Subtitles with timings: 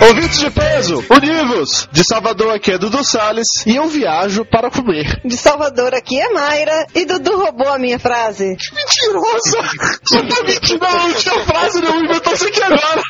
[0.00, 1.86] Ouvintes de peso, univos!
[1.92, 5.20] De Salvador aqui é Dudu Salles e eu viajo para comer.
[5.24, 8.56] De Salvador aqui é Mayra e Dudu roubou a minha frase.
[8.74, 9.58] Mentirosa!
[10.02, 13.02] Você tá mentindo, não, não tinha frase nenhuma, inventou isso aqui agora.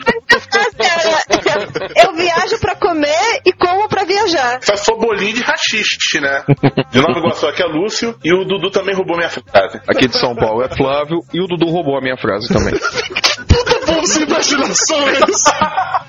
[1.97, 4.59] Eu viajo pra comer e como pra viajar.
[4.63, 6.43] Só sou bolinho de rachiste, né?
[6.91, 9.81] De Nova Iguaçu aqui é Lúcio e o Dudu também roubou minha frase.
[9.89, 12.75] Aqui de São Paulo é Flávio e o Dudu roubou a minha frase também.
[13.51, 14.99] Puta bom sem imaginação.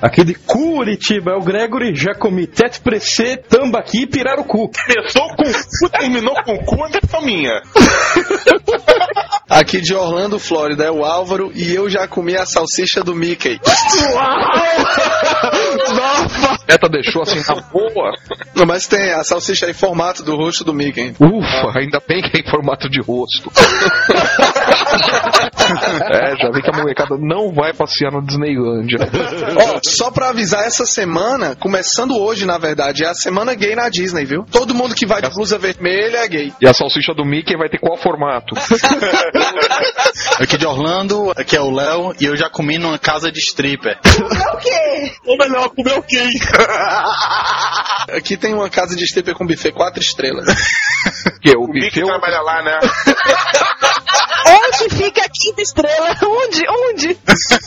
[0.02, 4.70] Aqui de Curitiba é o Gregory, já comi teto pressê, tambaqui e pirarucu.
[4.70, 7.62] Começou com cu, terminou com cu, é só minha.
[9.50, 13.60] Aqui de Orlando, Flórida, é o Álvaro e eu já comi a salsicha do Mickey.
[15.94, 16.58] Nossa!
[16.70, 18.14] Eta deixou assim na boa.
[18.56, 21.14] Não, mas tem a salsicha em formato do rosto do Mickey.
[21.20, 23.52] Ufa, ainda bem que é em formato de rosto.
[26.12, 28.98] é, já vi que a molecada não vai passear na Disneylândia.
[29.56, 33.88] Ó, só pra avisar, essa semana, começando hoje, na verdade, é a semana gay na
[33.88, 34.44] Disney, viu?
[34.52, 36.54] Todo mundo que vai de blusa vermelha é gay.
[36.60, 38.54] E a salsicha do Mickey vai ter qual formato?
[40.40, 43.98] Aqui de Orlando, aqui é o Léo e eu já comi numa casa de stripper.
[44.04, 45.14] É o quê?
[45.26, 46.22] Ou melhor, comer o quê?
[48.18, 50.48] Aqui tem uma casa de stripper com buffet quatro estrelas.
[51.42, 52.80] Que o O Mickey bife trabalha lá, né?
[54.72, 56.16] Onde fica a quinta estrela?
[56.24, 56.64] Onde?
[56.70, 57.18] Onde?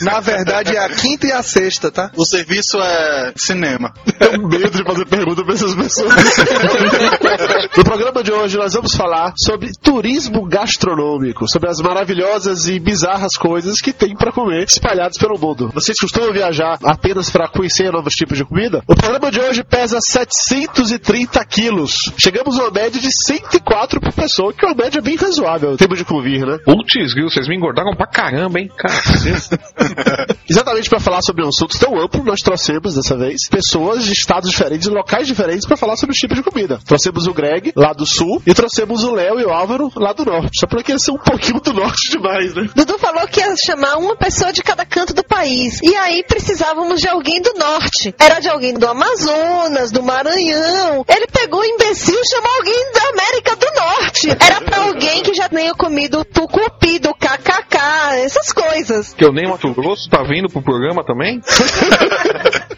[0.03, 2.11] Na verdade, é a quinta e a sexta, tá?
[2.17, 3.93] O serviço é cinema.
[4.19, 6.15] Tenho medo de fazer pergunta pra essas pessoas.
[7.77, 13.37] no programa de hoje nós vamos falar sobre turismo gastronômico, sobre as maravilhosas e bizarras
[13.37, 15.71] coisas que tem pra comer espalhadas pelo mundo.
[15.75, 18.83] Vocês costumam viajar apenas pra conhecer novos tipos de comida?
[18.87, 21.95] O programa de hoje pesa 730 quilos.
[22.19, 25.95] Chegamos a uma média de 104 por pessoa, que é uma média bem razoável, tempo
[25.95, 26.59] de convir, né?
[26.65, 27.29] Putz, viu?
[27.29, 28.71] Vocês me engordaram pra caramba, hein?
[30.49, 34.51] Exatamente para falar sobre um assunto tão amplo, nós trouxemos dessa vez pessoas de estados
[34.51, 36.79] diferentes, locais diferentes para falar sobre os tipos de comida.
[36.85, 40.25] Trouxemos o Greg lá do sul e trouxemos o Léo e o Álvaro lá do
[40.25, 40.61] norte.
[40.61, 42.69] Só porque eles são um pouquinho do norte demais, né?
[42.75, 45.81] Dudu falou que ia chamar uma pessoa de cada canto do país.
[45.83, 48.15] E aí precisávamos de alguém do norte.
[48.19, 51.05] Era de alguém do Amazonas, do Maranhão.
[51.09, 54.29] Ele pegou o imbecil e chamou alguém da América do Norte.
[54.31, 57.79] Era pra alguém que já tenha comido o tucupi, do kkk,
[58.25, 59.15] essas coisas.
[59.15, 61.41] Que eu nem Mato Grosso tá vindo pro programa também?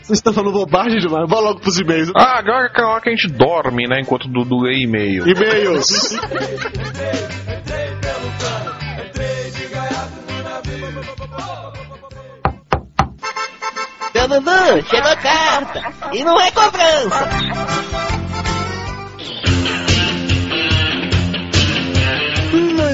[0.03, 1.28] Vocês estão falando bobagem demais.
[1.28, 2.12] Vá logo pros e-mails.
[2.15, 4.00] Ah, agora é hora que a gente dorme, né?
[4.00, 5.28] Enquanto o Dudu lê e-mail.
[5.28, 5.87] E-mails.
[14.12, 15.93] Seu Dudu, chegou a carta.
[16.12, 17.28] E não é cobrança.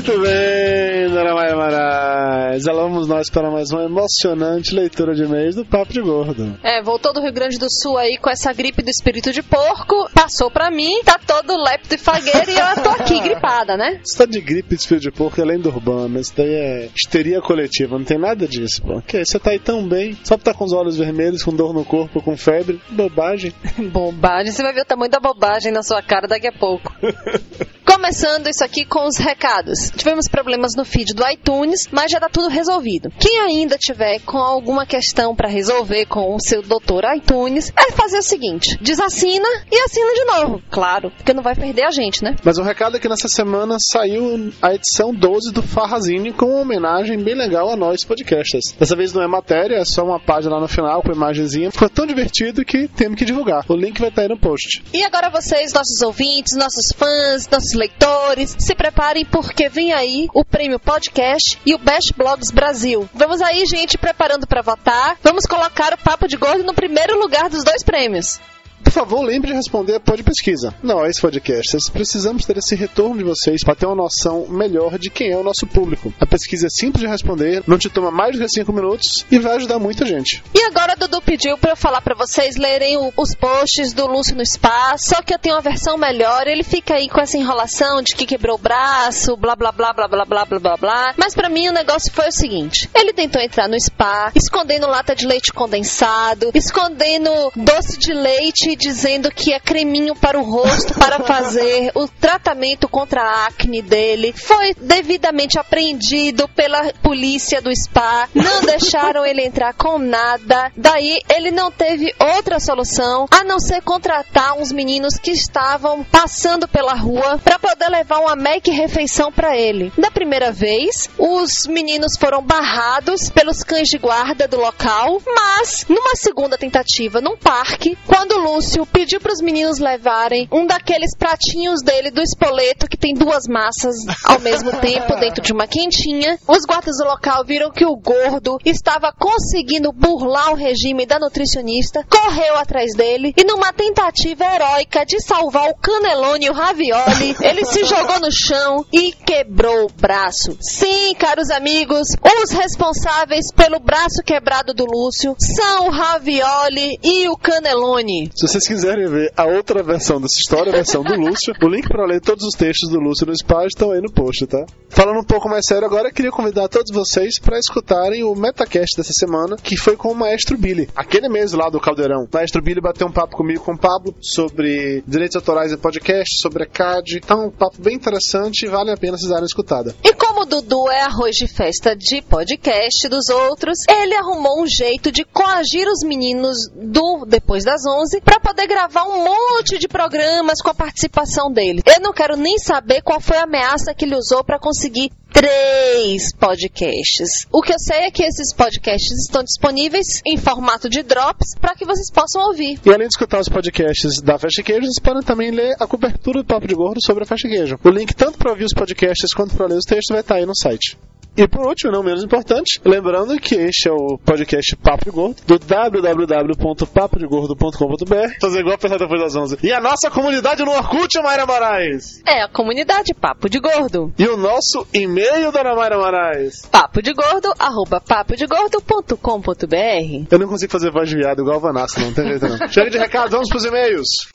[0.05, 2.65] Muito bem, Dona Maia Marais.
[2.65, 6.59] Lá vamos nós para mais uma emocionante leitura de e-mails do Papo de Gordo.
[6.61, 10.11] É, voltou do Rio Grande do Sul aí com essa gripe do espírito de porco,
[10.13, 14.01] passou pra mim, tá todo lépido e fagueiro e eu tô aqui gripada, né?
[14.03, 16.19] Você tá de gripe de espírito de porco é lenda urbana.
[16.19, 19.01] Isso daí é histeria coletiva, não tem nada disso, pô.
[19.03, 21.73] Que você tá aí tão bem, só pra tá com os olhos vermelhos, com dor
[21.73, 22.81] no corpo, com febre.
[22.91, 23.55] Bobagem.
[23.79, 26.93] Bobagem, você vai ver o tamanho da bobagem na sua cara daqui a pouco.
[27.87, 29.92] Começando isso aqui com os recados.
[29.97, 33.11] Tivemos problemas no feed do iTunes, mas já tá tudo resolvido.
[33.19, 38.19] Quem ainda tiver com alguma questão pra resolver com o seu doutor iTunes, é fazer
[38.19, 40.63] o seguinte: desassina e assina de novo.
[40.71, 42.37] Claro, porque não vai perder a gente, né?
[42.45, 46.61] Mas o recado é que nessa semana saiu a edição 12 do Farrazine com uma
[46.61, 48.75] homenagem bem legal a nós podcasters.
[48.79, 51.71] Dessa vez não é matéria, é só uma página lá no final com imagenzinha.
[51.71, 53.65] Ficou tão divertido que temos que divulgar.
[53.69, 54.83] O link vai estar aí no post.
[54.93, 60.45] E agora vocês, nossos ouvintes, nossos fãs, nossos leitores, se preparem porque vem aí o
[60.45, 63.09] prêmio podcast e o Best Blogs Brasil.
[63.15, 65.17] Vamos aí, gente, preparando para votar.
[65.23, 68.39] Vamos colocar o Papo de Gordo no primeiro lugar dos dois prêmios.
[68.83, 70.75] Por favor, lembre de responder a pod pesquisa.
[70.83, 71.77] Não, é esse podcast.
[71.93, 75.43] Precisamos ter esse retorno de vocês para ter uma noção melhor de quem é o
[75.43, 76.13] nosso público.
[76.21, 79.57] A pesquisa é simples de responder, não te toma mais de 5 minutos e vai
[79.57, 80.43] ajudar muita gente.
[80.55, 84.37] E agora Dudu pediu para eu falar para vocês lerem o- os posts do Lúcio
[84.37, 86.47] no Spa, só que eu tenho uma versão melhor.
[86.47, 90.09] Ele fica aí com essa enrolação de que quebrou o braço, blá blá blá blá
[90.09, 91.15] blá blá blá blá blá.
[91.17, 95.15] Mas para mim o negócio foi o seguinte: ele tentou entrar no spa, escondendo lata
[95.15, 101.21] de leite condensado, escondendo doce de leite dizendo que é creminho para o rosto para
[101.25, 104.33] fazer o tratamento contra a acne dele.
[104.37, 108.29] Foi devidamente apreendido pela polícia do spa.
[108.35, 110.71] Não deixaram ele entrar com nada.
[110.77, 116.69] Daí ele não teve outra solução a não ser contratar uns meninos que estavam passando
[116.69, 119.93] pela rua para poder levar uma make refeição para ele.
[119.97, 126.15] Da primeira vez, os meninos foram barrados pelos cães de guarda do local, mas numa
[126.17, 131.83] segunda tentativa num parque, quando o Lúcio pediu para os meninos levarem um daqueles pratinhos
[131.83, 136.65] dele do espoleto que tem duas massas ao mesmo tempo dentro de uma quentinha, os
[136.65, 142.57] guardas do local viram que o gordo estava conseguindo burlar o regime da nutricionista, correu
[142.57, 147.85] atrás dele e numa tentativa heróica de salvar o Canelone e o Ravioli, ele se
[147.85, 150.57] jogou no chão e quebrou o braço.
[150.61, 152.07] Sim, caros amigos,
[152.43, 158.31] os responsáveis pelo braço quebrado do Lúcio são o Ravioli e o Canelone.
[158.37, 161.89] Se vocês quiserem ver a outra versão dessa história, a versão do Lúcio, o link
[161.89, 164.67] para ler todos os textos do Lúcio no Spa estão aí no post, tá?
[164.91, 169.15] Falando um pouco mais sério agora, queria convidar todos vocês para escutarem o Metacast dessa
[169.15, 170.87] semana, que foi com o Maestro Billy.
[170.95, 172.25] Aquele mês lá do Caldeirão.
[172.25, 176.43] O Maestro Billy bateu um papo comigo com o Pablo sobre direitos autorais em podcast,
[176.43, 177.21] sobre a CAD.
[177.25, 179.95] Então, um papo bem interessante e vale a pena vocês darem escutada.
[180.05, 184.67] E como o Dudu é arroz de festa de podcast dos outros, ele arrumou um
[184.67, 189.89] jeito de coagir os meninos do Depois das 11 para poder gravar um monte de
[189.89, 191.83] programas com a participação dele.
[191.87, 196.35] Eu não quero nem saber qual foi a ameaça que ele usou para conseguir três
[196.35, 197.47] podcasts.
[197.51, 201.75] O que eu sei é que esses podcasts estão disponíveis em formato de drops para
[201.75, 202.79] que vocês possam ouvir.
[202.85, 206.41] E além de escutar os podcasts da Festa Queijo, vocês podem também ler a cobertura
[206.41, 207.79] do Papo de Gordo sobre a Festa Queijo.
[207.83, 210.45] O link tanto para ouvir os podcasts quanto para ler os textos vai estar aí
[210.45, 210.99] no site.
[211.35, 215.37] E por último, não menos importante, lembrando que este é o podcast Papo de Gordo,
[215.47, 218.35] do www.papodegordo.com.br.
[218.39, 219.57] Fazer igual a pessoa depois das 11.
[219.63, 222.21] E a nossa comunidade no Orkut, Mayra Moraes.
[222.27, 224.13] É a comunidade Papo de Gordo.
[224.19, 226.67] E o nosso e-mail, Dona Mayra Moraes.
[226.67, 230.27] Papo de Gordo, arroba papodegordo.com.br.
[230.31, 232.59] Eu não consigo fazer voz de viado igual o Vanassa, não tem jeito não.
[232.69, 234.29] Chega de recado, vamos pros e-mails.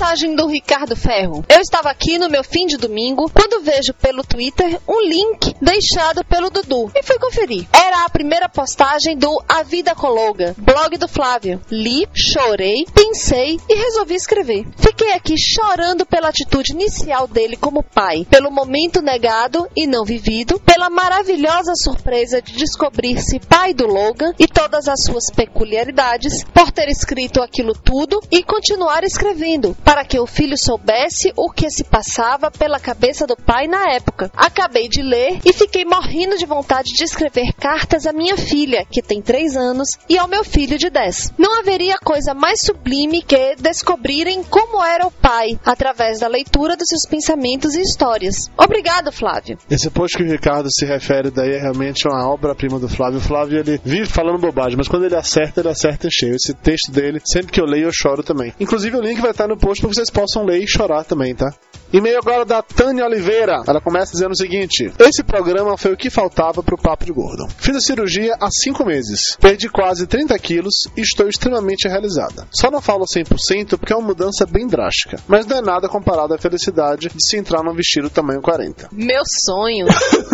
[0.00, 1.44] Mensagem do Ricardo Ferro.
[1.46, 6.24] Eu estava aqui no meu fim de domingo quando vejo pelo Twitter um link deixado
[6.24, 7.68] pelo Dudu e fui conferir.
[7.70, 11.60] Era a primeira postagem do A Vida Cologa, blog do Flávio.
[11.70, 14.66] Li, chorei, pensei e resolvi escrever.
[14.78, 20.58] Fiquei aqui chorando pela atitude inicial dele como pai, pelo momento negado e não vivido,
[20.60, 26.88] pela maravilhosa surpresa de descobrir-se pai do Logan e todas as suas peculiaridades, por ter
[26.88, 32.48] escrito aquilo tudo e continuar escrevendo para que o filho soubesse o que se passava
[32.48, 34.30] pela cabeça do pai na época.
[34.36, 39.02] Acabei de ler e fiquei morrendo de vontade de escrever cartas à minha filha, que
[39.02, 41.32] tem 3 anos, e ao meu filho de 10.
[41.36, 46.86] Não haveria coisa mais sublime que descobrirem como era o pai, através da leitura dos
[46.86, 48.48] seus pensamentos e histórias.
[48.56, 49.58] Obrigado, Flávio.
[49.68, 53.18] Esse post que o Ricardo se refere daí é realmente uma obra-prima do Flávio.
[53.18, 56.36] O Flávio, ele vive falando bobagem, mas quando ele acerta, ele acerta em cheio.
[56.36, 58.54] Esse texto dele, sempre que eu leio, eu choro também.
[58.60, 61.52] Inclusive, o link vai estar no post que vocês possam ler e chorar também, tá?
[61.92, 63.62] E-mail agora da Tânia Oliveira.
[63.66, 67.48] Ela começa dizendo o seguinte: Esse programa foi o que faltava pro Papo de Gordo.
[67.58, 69.36] Fiz a cirurgia há 5 meses.
[69.40, 72.46] Perdi quase 30 quilos e estou extremamente realizada.
[72.52, 76.32] Só não falo 100% porque é uma mudança bem drástica, mas não é nada comparado
[76.32, 78.88] à felicidade de se entrar num vestido tamanho 40.
[78.92, 79.86] Meu sonho.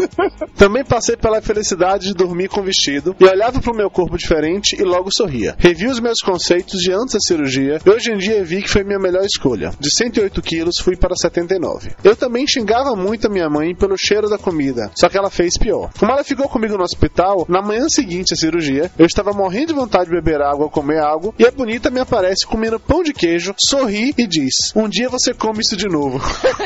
[0.57, 4.83] Também passei pela felicidade de dormir com vestido e olhava pro meu corpo diferente e
[4.83, 5.55] logo sorria.
[5.59, 8.85] Revi os meus conceitos de antes da cirurgia e hoje em dia vi que foi
[8.85, 9.73] minha melhor escolha.
[9.81, 11.17] De 108 quilos fui para
[11.47, 11.95] 79.
[12.03, 15.57] Eu também xingava muito a minha mãe pelo cheiro da comida, só que ela fez
[15.57, 15.91] pior.
[15.99, 19.75] Como ela ficou comigo no hospital, na manhã seguinte à cirurgia, eu estava morrendo de
[19.75, 23.13] vontade de beber água ou comer algo e a bonita me aparece comendo pão de
[23.13, 26.21] queijo, sorri e diz: Um dia você come isso de novo.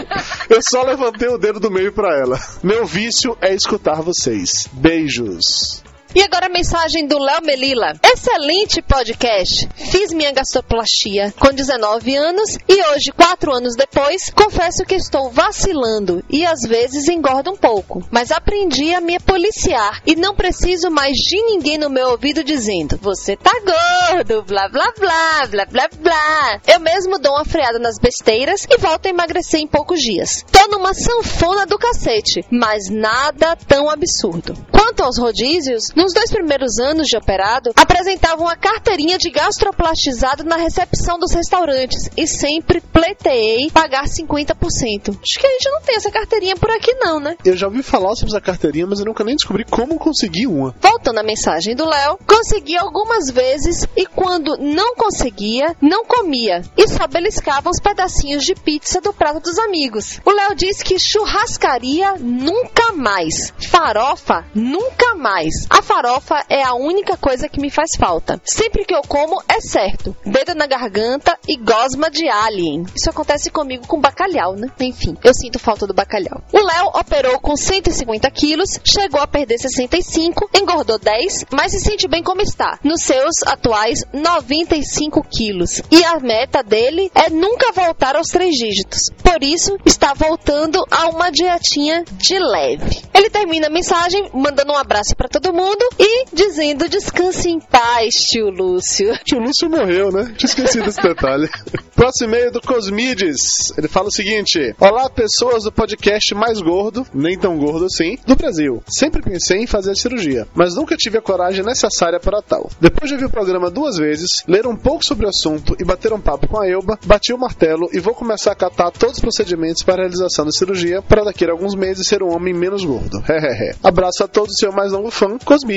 [0.49, 2.39] eu só levantei o dedo do meio para ela.
[2.63, 4.69] Meu vício é escutar vocês.
[4.73, 5.83] Beijos.
[6.13, 7.93] E agora a mensagem do Léo Melila.
[8.03, 9.69] Excelente podcast.
[9.77, 16.25] Fiz minha gastroplastia com 19 anos e hoje, 4 anos depois, confesso que estou vacilando
[16.29, 18.03] e às vezes engordo um pouco.
[18.11, 22.99] Mas aprendi a me policiar e não preciso mais de ninguém no meu ouvido dizendo:
[23.01, 26.61] Você tá gordo, blá blá blá, blá blá blá.
[26.67, 30.45] Eu mesmo dou uma freada nas besteiras e volto a emagrecer em poucos dias.
[30.51, 34.55] Tô numa sanfona do cacete, mas nada tão absurdo.
[34.73, 40.57] Quanto aos rodízios, Nos dois primeiros anos de operado, apresentava uma carteirinha de gastroplastizado na
[40.57, 45.19] recepção dos restaurantes e sempre pleiteei pagar 50%.
[45.23, 47.37] Acho que a gente não tem essa carteirinha por aqui não, né?
[47.45, 50.75] Eu já ouvi falar sobre essa carteirinha, mas eu nunca nem descobri como conseguir uma.
[50.81, 56.89] Voltando à mensagem do Léo, consegui algumas vezes e quando não conseguia, não comia e
[56.89, 60.19] só beliscava uns pedacinhos de pizza do prato dos amigos.
[60.25, 65.67] O Léo diz que churrascaria nunca mais, farofa nunca mais.
[65.69, 68.41] A farofa é a única coisa que me faz falta.
[68.45, 72.85] Sempre que eu como, é certo, dedo na garganta e gosma de alien.
[72.95, 74.69] Isso acontece comigo com bacalhau, né?
[74.79, 76.45] Enfim, eu sinto falta do bacalhau.
[76.53, 82.07] O Léo operou com 150 quilos, chegou a perder 65, engordou 10, mas se sente
[82.07, 85.83] bem como está, nos seus atuais 95 quilos.
[85.91, 89.11] E a meta dele é nunca voltar aos três dígitos.
[89.25, 93.03] Por isso, está voltando a uma dietinha de leve.
[93.13, 98.15] Ele termina a mensagem mandando um abraço para todo mundo e dizendo descanse em paz,
[98.15, 99.19] tio Lúcio.
[99.25, 100.33] Tio Lúcio morreu, né?
[100.37, 101.49] Tinha esquecido esse detalhe.
[101.95, 103.73] Próximo e-mail do Cosmides.
[103.77, 108.37] Ele fala o seguinte: Olá, pessoas do podcast mais gordo, nem tão gordo assim, do
[108.37, 108.83] Brasil.
[108.89, 112.71] Sempre pensei em fazer a cirurgia, mas nunca tive a coragem necessária para tal.
[112.81, 116.13] Depois de ouvir o programa duas vezes, ler um pouco sobre o assunto e bater
[116.13, 119.21] um papo com a Elba, bati o martelo e vou começar a catar todos os
[119.21, 122.85] procedimentos para a realização da cirurgia para daqui a alguns meses ser um homem menos
[122.85, 123.23] gordo.
[123.29, 123.75] Hehehe.
[123.83, 125.70] Abraço a todos, seu mais novo fã, Cosmides.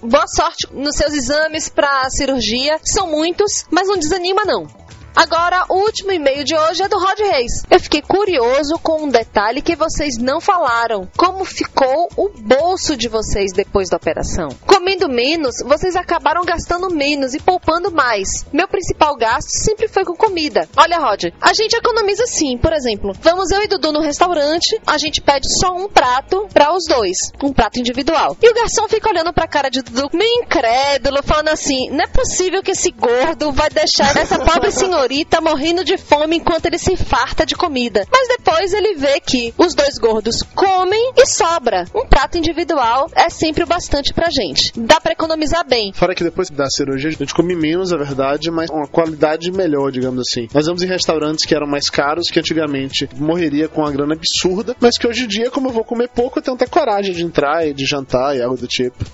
[0.00, 2.78] Boa sorte nos seus exames para cirurgia.
[2.84, 4.66] São muitos, mas não desanima não.
[5.16, 7.62] Agora, o último e-mail de hoje é do Rod Reis.
[7.70, 11.08] Eu fiquei curioso com um detalhe que vocês não falaram.
[11.16, 14.48] Como ficou o bolso de vocês depois da operação?
[14.66, 18.44] Comendo menos, vocês acabaram gastando menos e poupando mais.
[18.52, 20.68] Meu principal gasto sempre foi com comida.
[20.76, 22.58] Olha, Rod, a gente economiza sim.
[22.58, 26.74] Por exemplo, vamos eu e Dudu no restaurante, a gente pede só um prato para
[26.74, 28.36] os dois, um prato individual.
[28.42, 32.08] E o garçom fica olhando pra cara de Dudu meio incrédulo, falando assim: não é
[32.08, 34.72] possível que esse gordo vai deixar essa pobre
[35.04, 38.06] senhorita morrendo de fome enquanto ele se farta de comida.
[38.10, 41.84] Mas depois ele vê que os dois gordos comem e sobra.
[41.94, 44.72] Um prato individual é sempre o bastante pra gente.
[44.76, 45.92] Dá pra economizar bem.
[45.92, 49.90] Fora que depois da cirurgia a gente come menos, é verdade, mas uma qualidade melhor,
[49.90, 50.48] digamos assim.
[50.54, 54.74] Nós vamos em restaurantes que eram mais caros, que antigamente morreria com uma grana absurda,
[54.80, 57.22] mas que hoje em dia, como eu vou comer pouco, eu tenho até coragem de
[57.22, 59.04] entrar e de jantar e algo do tipo.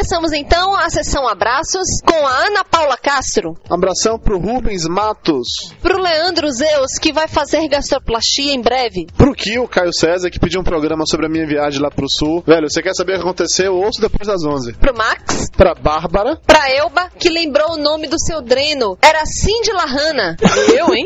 [0.00, 6.00] Começamos então a sessão abraços com a Ana Paula Castro, Abração pro Rubens Matos, pro
[6.00, 10.64] Leandro Zeus, que vai fazer gastroplastia em breve, pro Kio Caio César, que pediu um
[10.64, 12.42] programa sobre a minha viagem lá pro sul.
[12.46, 13.76] Velho, você quer saber o que aconteceu?
[13.76, 14.72] Ouço depois das 11.
[14.72, 18.96] pro Max, Pra Bárbara, pra Elba, que lembrou o nome do seu dreno.
[19.02, 20.34] Era Cindy Lahana.
[20.74, 21.04] Eu, hein?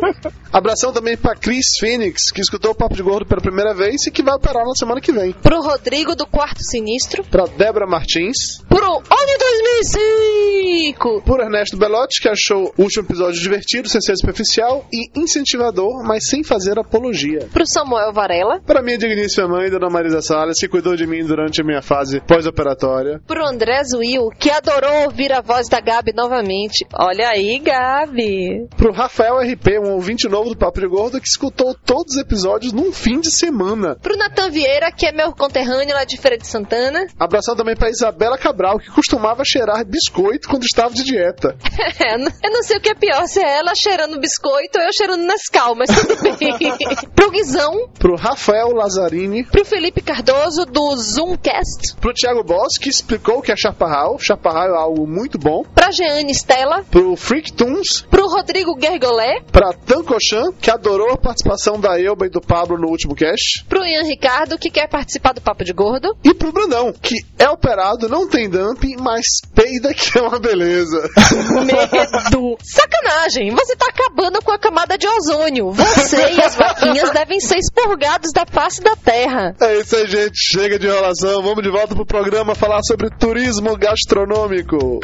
[0.53, 4.11] abração também pra Chris Phoenix, que escutou o Papo de Gordo pela primeira vez e
[4.13, 5.33] que vai operar na semana que vem.
[5.33, 12.29] Pro Rodrigo do Quarto Sinistro, Pra Débora Martins, pro Oni 2005, por Ernesto Belotti, que
[12.29, 17.49] achou o último episódio divertido, sem ser superficial e incentivador, mas sem fazer apologia.
[17.53, 21.61] pro Samuel Varela, Para minha digníssima mãe, Dona Marisa Salles, que cuidou de mim durante
[21.61, 23.21] a minha fase pós-operatória.
[23.27, 26.87] pro André Zuil, que adorou ouvir a voz da Gabi novamente.
[26.99, 28.67] Olha aí, Gabi.
[28.77, 32.73] Pro Rafael RP, um ouvinte novo do Papo de Gordo, que escutou todos os episódios
[32.73, 33.97] num fim de semana.
[34.03, 37.07] Pro Natan Vieira, que é meu conterrâneo lá de Feira de Santana.
[37.19, 41.57] Abração também pra Isabela Cabral, que costumava cheirar biscoito quando estava de dieta.
[42.43, 45.23] eu não sei o que é pior, se é ela cheirando biscoito ou eu cheirando
[45.25, 46.55] Nescau, mas tudo bem.
[47.15, 49.45] pro Guizão, Pro Rafael Lazzarini.
[49.45, 54.19] pro Felipe Cardoso do Zoomcast, Pro Thiago Boss, que explicou o que é chaparral.
[54.19, 55.65] Chaparral é algo muito bom.
[55.75, 58.03] pra Jeane Stella, Pro Freak Tunes.
[58.03, 62.89] pro Rodrigo Gergolé, Pra Tancochan, que adorou a participação da Elba e do Pablo no
[62.89, 63.65] último cast.
[63.69, 67.49] pro Ian Ricardo, que quer participar do Papo de Gordo, E pro Brandão, que é
[67.49, 69.25] operado, não tem dumping, mas
[69.55, 71.01] peida que é uma beleza.
[71.65, 72.57] Medo.
[72.63, 75.71] Sacanagem, você tá acabando com a camada de ozônio.
[75.73, 79.55] Você e as vaquinhas devem ser expurgados da face da terra.
[79.61, 80.35] É isso aí, gente.
[80.37, 81.43] Chega de enrolação.
[81.43, 85.01] Vamos de volta pro programa falar sobre turismo gastronômico.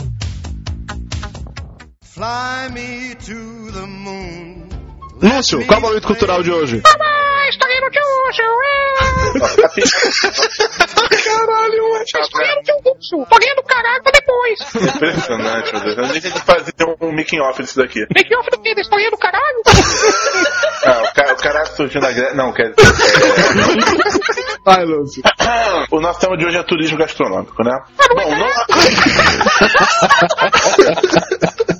[5.23, 6.83] Lúcio, qual é o momento cultural de hoje?
[11.25, 12.05] Caralho,
[13.29, 14.59] Tô ganhando caralho pra depois.
[14.75, 15.99] Impressionante, meu Deus.
[15.99, 18.01] A gente tem que fazer um making off disso daqi.
[18.15, 18.75] Make off do quê?
[18.75, 19.63] Da historinha do caralho?
[20.85, 22.35] Ah, o, cara, o cara surgiu na Grécia.
[22.35, 22.93] Não, quer dizer.
[24.65, 25.23] Vai, Lúcio.
[25.41, 27.79] é, O nosso tema de hoje é turismo gastronômico, né?
[28.15, 28.47] Bom, no...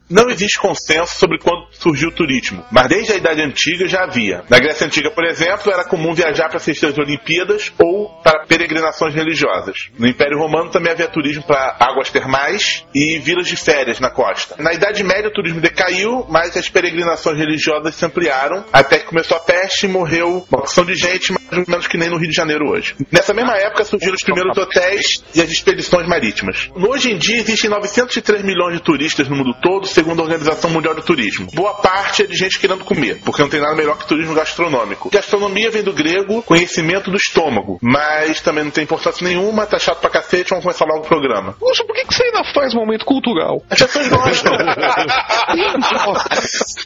[0.11, 4.43] Não existe consenso sobre quando surgiu o turismo, mas desde a Idade Antiga já havia.
[4.49, 9.15] Na Grécia Antiga, por exemplo, era comum viajar para assistir as Olimpíadas ou para peregrinações
[9.15, 9.89] religiosas.
[9.97, 14.61] No Império Romano também havia turismo para águas termais e vilas de férias na costa.
[14.61, 19.37] Na Idade Média o turismo decaiu, mas as peregrinações religiosas se ampliaram até que começou
[19.37, 22.29] a peste e morreu uma porção de gente, mais ou menos que nem no Rio
[22.29, 22.95] de Janeiro hoje.
[23.09, 26.69] Nessa mesma época surgiram os primeiros hotéis e as expedições marítimas.
[26.75, 30.95] Hoje em dia existem 903 milhões de turistas no mundo todo, segundo a Organização Mundial
[30.95, 31.47] do Turismo.
[31.53, 35.11] Boa parte é de gente querendo comer, porque não tem nada melhor que turismo gastronômico.
[35.11, 39.99] Gastronomia vem do grego conhecimento do estômago, mas também não tem importância nenhuma, tá chato
[39.99, 41.55] pra cacete, vamos começar logo o programa.
[41.61, 43.61] Lúcio, por que, que você ainda faz momento cultural?
[43.69, 44.53] As pessoas gostam.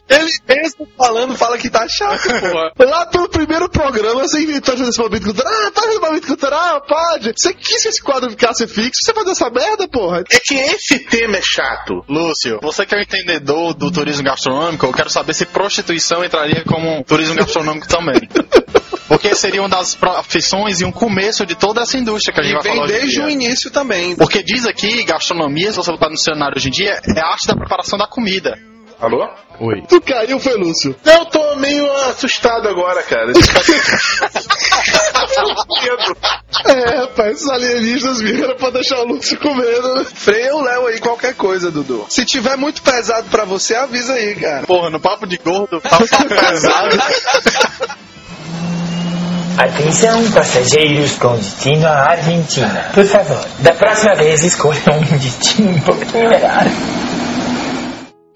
[0.09, 2.73] Ele mesmo falando, fala que tá chato, porra.
[2.85, 5.53] Lá pelo primeiro programa você inventou esse momento cultural.
[5.53, 6.81] Ah, tá fazendo momento cultural?
[6.81, 7.31] Pode.
[7.37, 10.21] Você quis que esse quadro ficasse fixo, você faz essa merda, porra.
[10.29, 12.03] É que esse tema é chato.
[12.09, 17.03] Lúcio, você que é entendedor do turismo gastronômico, eu quero saber se prostituição entraria como
[17.03, 18.19] turismo gastronômico também.
[19.07, 22.53] Porque seria uma das profissões e um começo de toda essa indústria que a gente
[22.53, 23.25] E vai vem falar hoje em desde dia.
[23.25, 24.15] o início também.
[24.15, 27.45] Porque diz aqui, gastronomia, se você botar no cenário hoje em dia, é a arte
[27.47, 28.57] da preparação da comida.
[28.99, 29.27] Alô?
[29.59, 29.83] Oi.
[29.87, 30.95] Tu caiu, foi Lúcio.
[31.05, 33.31] Eu tô meio assustado agora, cara.
[36.65, 39.95] É, rapaz, esses alienígenas vieram pra deixar o Lúcio com medo.
[39.95, 40.05] né?
[40.13, 42.05] Freia o Léo aí qualquer coisa, Dudu.
[42.09, 44.65] Se tiver muito pesado pra você, avisa aí, cara.
[44.65, 46.97] Porra, no papo de gordo, papo pesado.
[49.57, 52.89] Atenção, passageiros com destino à Argentina.
[52.93, 56.65] Por favor, da próxima vez escolham um destino um pouquinho melhor.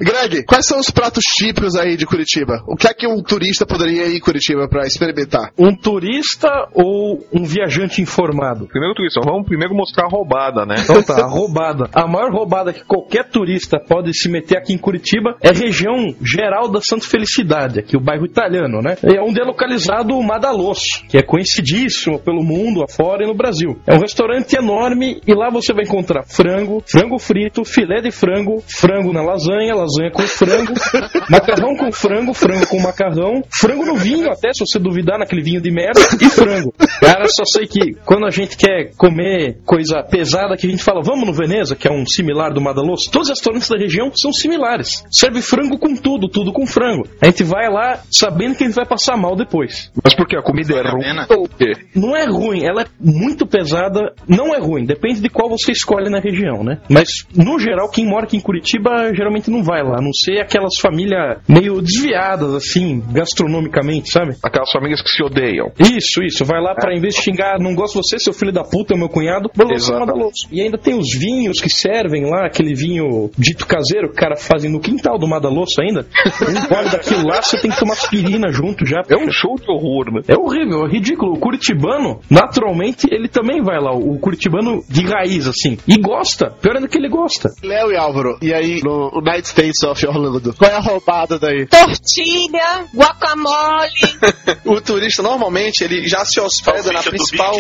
[0.02, 2.64] Greg, quais são os pratos típicos aí de Curitiba?
[2.66, 5.52] O que é que um turista poderia ir em Curitiba pra experimentar?
[5.60, 8.66] Um turista ou um viajante informado?
[8.68, 10.76] Primeiro turista, vamos primeiro mostrar a roubada, né?
[10.80, 11.90] Então tá, a roubada.
[11.94, 16.16] A maior roubada que qualquer turista pode se meter aqui em Curitiba é a região
[16.24, 18.96] geral da Santa Felicidade, aqui o bairro italiano, né?
[19.04, 23.78] É onde é localizado o Madalosso, que é conhecidíssimo pelo mundo afora e no Brasil.
[23.86, 28.64] É um restaurante enorme e lá você vai encontrar frango, frango frito, filé de frango,
[28.66, 30.74] frango na lasanha, lasanha com frango,
[31.30, 35.62] macarrão com frango, frango com macarrão, frango no vinho até, se você duvidar, naquele vinho
[35.62, 36.74] de merda, e frango.
[37.00, 41.02] Cara, só sei que quando a gente quer comer coisa pesada, que a gente fala,
[41.02, 44.32] vamos no Veneza, que é um similar do Madaloso, todos os restaurantes da região são
[44.32, 45.04] similares.
[45.12, 47.08] Serve frango com tudo, tudo com frango.
[47.22, 49.92] A gente vai lá sabendo que a gente vai passar mal depois.
[50.04, 51.26] Mas por que a comida é ruim?
[51.30, 51.74] Ou o quê?
[51.96, 56.10] Não é ruim, ela é muito pesada, não é ruim, depende de qual você escolhe
[56.10, 56.80] na região, né?
[56.90, 60.40] Mas, no geral, quem mora aqui em Curitiba geralmente não vai lá, a não ser
[60.40, 64.36] aquelas famílias meio desviadas, assim, gastronomicamente, sabe?
[64.44, 65.72] Aquelas famílias que se odeiam.
[65.80, 68.52] Isso, isso, vai lá pra, em vez de xingar, não gosto de você, seu filho
[68.52, 70.30] da puta, é meu cunhado, vou lançar uma.
[70.52, 74.36] E ainda tem os vinhos que servem lá, aquele vinho dito caseiro que o cara
[74.36, 76.06] fazem no quintal do Madalosso ainda.
[76.42, 79.02] Um gole daquilo lá, você tem que tomar aspirina junto já.
[79.10, 80.22] É um show de horror, né?
[80.28, 81.34] É horrível, é ridículo.
[81.34, 83.92] O curitibano, naturalmente, ele também vai lá.
[83.92, 85.78] O curitibano de raiz, assim.
[85.88, 86.50] E gosta.
[86.62, 87.50] Pior ainda que ele gosta.
[87.64, 91.66] Léo e Álvaro, e aí no United States of Orlando, qual é a roubada daí?
[91.68, 93.90] Tortilha, guacamole.
[94.66, 97.56] O turista normalmente ele já se hospeda na principal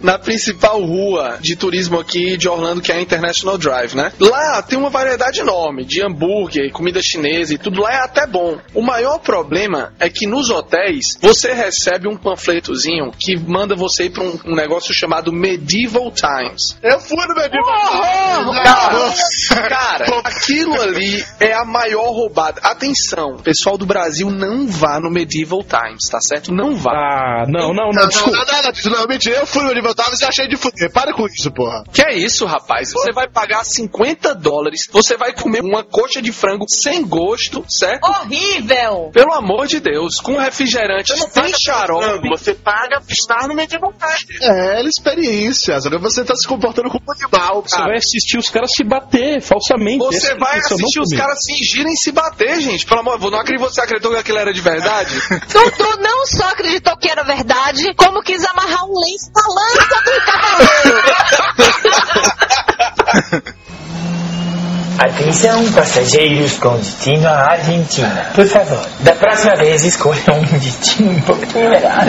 [0.00, 4.12] na principal rua de turismo aqui de Orlando, que é a International Drive, né?
[4.18, 8.58] Lá tem uma variedade enorme de hambúrguer, comida chinesa e tudo lá é até bom.
[8.74, 14.10] O maior problema é que nos hotéis você recebe um panfletozinho que manda você ir
[14.10, 16.76] para um, um negócio chamado Medieval Times.
[16.82, 19.12] Eu fui no Medieval Cara,
[19.48, 22.60] cara, aquilo ali é a maior roubada.
[22.62, 26.52] Atenção, pessoal do Brasil, não vá no Medieval Times, tá certo?
[26.52, 26.92] Não vá.
[26.92, 28.38] Ah, não, não, não, Não, não, desculpa.
[28.38, 30.90] não, não, não, não, mentira, eu fui no Medieval Times e achei de fuder.
[30.92, 31.84] Para com isso, porra.
[31.92, 32.92] Que é isso, rapaz?
[32.92, 38.04] Você vai pagar 50 dólares, você vai comer uma coxa de frango sem gosto, certo?
[38.08, 39.10] Horrível.
[39.12, 42.28] Pelo amor de Deus, com refrigerante, sem xarope.
[42.28, 44.40] Você paga pra estar no Medieval Times.
[44.42, 45.78] É, é experiência.
[46.00, 47.88] Você tá se comportando como um animal, Você cara.
[47.88, 49.98] vai assistir os caras se bater falsamente.
[49.98, 52.86] Você vai assistir os caras fingirem se bater, gente.
[52.86, 55.14] Pelo amor, não acredito que você acreditou que aquilo era de verdade?
[56.02, 61.02] Não só acreditou que era verdade, como quis amarrar um lenço na lança do cavaleiro.
[64.98, 68.30] Atenção, passageiros com destino à Argentina.
[68.34, 72.06] Por favor, da próxima vez escolham um destino um pouquinho melhor.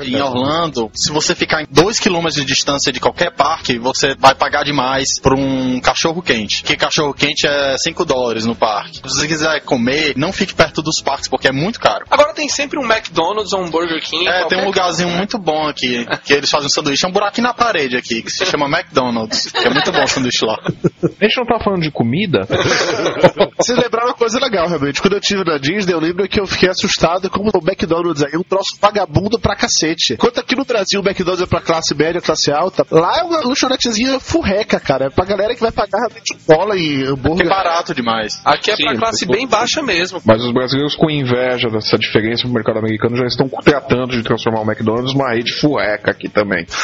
[0.00, 4.34] Em Orlando, se você ficar em 2 km de distância de qualquer parque, você vai
[4.34, 6.62] pagar demais por um cachorro quente.
[6.62, 8.96] Que cachorro quente é 5 dólares no parque.
[8.96, 12.04] Se você quiser comer, não fique perto dos parques porque é muito caro.
[12.10, 14.26] Agora tem sempre um McDonald's ou um Burger King.
[14.28, 17.04] É, tem um lugarzinho muito bom aqui, que eles fazem um sanduíche.
[17.04, 19.50] É um buraquinho na parede aqui, que se chama McDonald's.
[19.50, 20.58] Que é muito bom o sanduíche lá.
[20.64, 22.46] A gente não tá falando de comida?
[23.58, 25.00] Vocês lembraram uma coisa legal, realmente.
[25.00, 28.32] Quando eu estive na Disney, eu lembro que eu fiquei assustado como o McDonald's aí,
[28.34, 29.87] é um troço vagabundo pra cacete.
[30.14, 33.40] Enquanto aqui no Brasil o McDonald's é pra classe média, classe alta, lá é uma
[33.46, 35.06] lanchonetezinha furreca, cara.
[35.06, 37.46] É pra galera que vai pagar realmente bola e hambúrguer.
[37.46, 38.40] É barato demais.
[38.44, 40.20] Aqui é pra classe bem baixa mesmo.
[40.24, 44.60] Mas os brasileiros, com inveja dessa diferença no mercado americano, já estão tratando de transformar
[44.60, 46.66] o McDonald's numa rede fueca aqui também.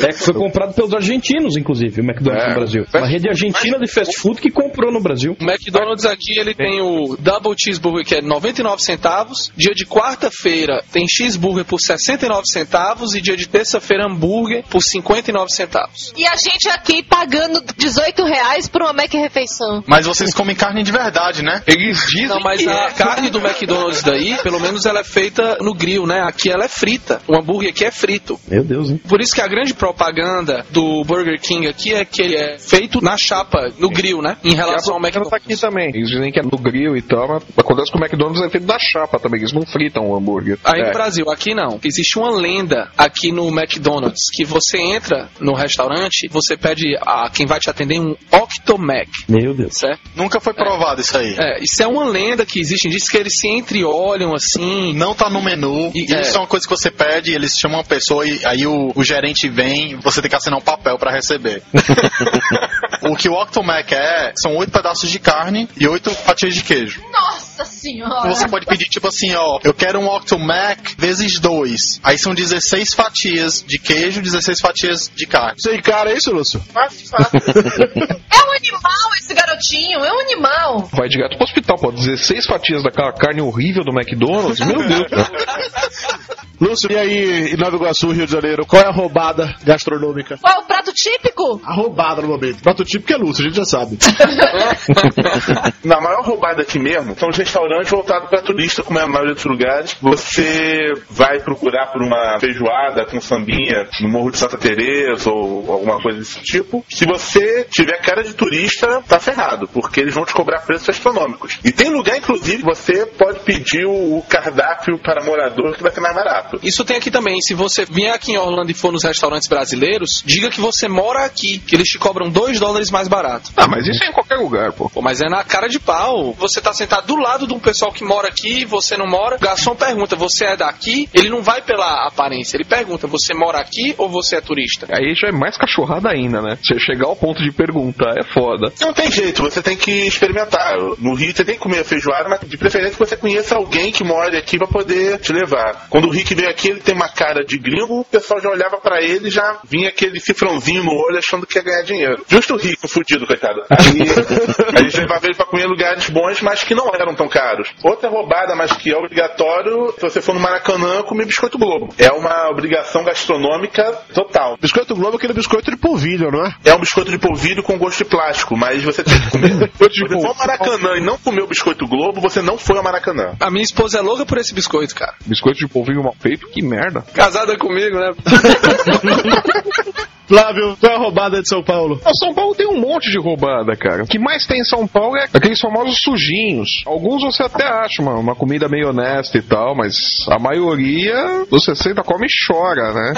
[0.00, 2.48] É que foi comprado pelos argentinos, inclusive, o McDonald's É.
[2.48, 2.86] no Brasil.
[2.94, 5.36] Uma rede argentina de fast food que comprou no Brasil.
[5.40, 9.52] O McDonald's aqui ele tem o Double Cheeseburger que é 99 centavos.
[9.56, 15.52] Dia de quarta-feira tem cheeseburger por 69 centavos e dia de terça-feira hambúrguer por 59
[15.52, 16.12] centavos.
[16.16, 19.82] E a gente aqui pagando 18 reais por uma Mac refeição.
[19.86, 21.62] Mas vocês comem carne de verdade, né?
[21.66, 22.90] Eles dizem Não, mas que a é.
[22.90, 26.22] carne do McDonald's daí, pelo menos ela é feita no grill, né?
[26.22, 27.20] Aqui ela é frita.
[27.26, 28.38] O hambúrguer aqui é frito.
[28.48, 29.00] Meu Deus, hein?
[29.08, 33.00] Por isso que a grande propaganda do Burger King aqui é que ele é feito
[33.00, 34.36] na chapa, no grill, né?
[34.44, 35.60] Em relação ao tá aqui McDonald's.
[35.60, 35.88] também.
[35.94, 38.66] Eles dizem que é no grill e tal, mas acontece que o McDonald's é feito
[38.66, 40.58] da chapa também, eles não fritam o hambúrguer.
[40.64, 40.86] Aí é.
[40.86, 41.78] no Brasil, aqui não.
[41.84, 47.46] Existe uma lenda aqui no McDonald's que você entra no restaurante, você pede a quem
[47.46, 49.74] vai te atender um Octomac, Meu Deus.
[49.76, 50.00] certo?
[50.16, 51.34] Nunca foi provado isso aí.
[51.38, 54.92] É, isso é uma lenda que existe, diz que eles se entreolham assim.
[54.94, 55.90] Não tá no menu.
[55.94, 56.20] E- E, é.
[56.20, 59.02] isso é uma coisa que você pede, eles chamam uma pessoa e aí o, o
[59.04, 61.62] gerente vem, você tem que assinar um papel pra receber.
[63.04, 67.02] o que o Octomac é, são oito pedaços de carne e oito fatias de queijo.
[67.12, 68.28] Nossa senhora!
[68.28, 72.00] Você pode pedir tipo assim, ó, eu quero um Octomac vezes dois.
[72.02, 75.60] Aí são 16 fatias de queijo, 16 fatias de carne.
[75.60, 76.62] Você encara isso, Lúcio?
[76.74, 80.88] É um animal esse garotinho, é um animal.
[80.92, 81.92] Vai direto pro hospital, pô.
[81.92, 84.60] 16 fatias daquela carne horrível do McDonald's.
[84.60, 85.06] Meu Deus.
[86.60, 90.38] Lúcio, e aí, em Nova Iguaçu, Rio de Janeiro, qual é a roubada gastronômica?
[90.40, 91.60] Qual é o prato típico?
[91.64, 92.62] A roubada no momento.
[92.62, 93.98] Prato típico é Lúcio, a gente já sabe.
[95.84, 99.34] Na maior roubada aqui mesmo, são os restaurantes voltados para turista, como é a maioria
[99.34, 99.96] dos lugares.
[100.00, 106.00] Você vai procurar por uma feijoada com sambinha no Morro de Santa Teresa ou alguma
[106.00, 106.84] coisa desse tipo.
[106.88, 111.58] Se você tiver cara de turista, tá ferrado, porque eles vão te cobrar preços astronômicos.
[111.64, 115.92] E tem lugar, inclusive, que você pode pedir o o cardápio para morador que vai
[115.92, 116.43] ser mais barato.
[116.62, 117.40] Isso tem aqui também.
[117.40, 121.24] Se você vier aqui em Orlando e for nos restaurantes brasileiros, diga que você mora
[121.24, 123.50] aqui, que eles te cobram 2 dólares mais barato.
[123.56, 124.88] Ah, mas isso é em qualquer lugar, pô.
[124.88, 126.32] Pô, mas é na cara de pau.
[126.34, 129.36] Você tá sentado do lado de um pessoal que mora aqui e você não mora.
[129.36, 131.08] O garçom pergunta, você é daqui?
[131.12, 134.86] Ele não vai pela aparência, ele pergunta, você mora aqui ou você é turista?
[134.90, 136.58] Aí já é mais cachorrada ainda, né?
[136.62, 138.72] Você chegar ao ponto de perguntar é foda.
[138.80, 140.76] Não tem jeito, você tem que experimentar.
[140.98, 143.92] No Rio você tem que comer a feijoada, mas de preferência que você conheça alguém
[143.92, 145.86] que mora aqui pra poder te levar.
[145.88, 148.78] Quando o Rick veio aqui, ele tem uma cara de gringo, o pessoal já olhava
[148.78, 152.24] pra ele e já vinha aquele cifrãozinho no olho achando que ia ganhar dinheiro.
[152.28, 153.62] Justo o Rico, fudido, coitado.
[153.94, 157.28] E a gente levava ele pra comer em lugares bons, mas que não eram tão
[157.28, 157.68] caros.
[157.82, 161.94] Outra roubada, mas que é obrigatório, se você for no Maracanã, comer biscoito Globo.
[161.98, 164.56] É uma obrigação gastronômica total.
[164.60, 166.54] Biscoito Globo é aquele biscoito de polvilho, não é?
[166.64, 169.70] É um biscoito de polvilho com gosto de plástico, mas você tem que comer.
[169.94, 172.82] Se você for ao Maracanã e não comer o biscoito Globo, você não foi ao
[172.82, 173.34] Maracanã.
[173.40, 175.14] A minha esposa é louca por esse biscoito, cara.
[175.26, 176.14] Biscoito de polvilho mal
[176.52, 177.02] que merda.
[177.14, 178.12] Casada comigo, né?
[180.26, 182.00] Flávio, qual é a roubada de São Paulo?
[182.04, 184.04] Ah, São Paulo tem um monte de roubada, cara.
[184.04, 186.82] O que mais tem em São Paulo é aqueles famosos sujinhos.
[186.86, 189.96] Alguns você até acha uma, uma comida meio honesta e tal, mas
[190.28, 193.12] a maioria você senta, come e chora, né?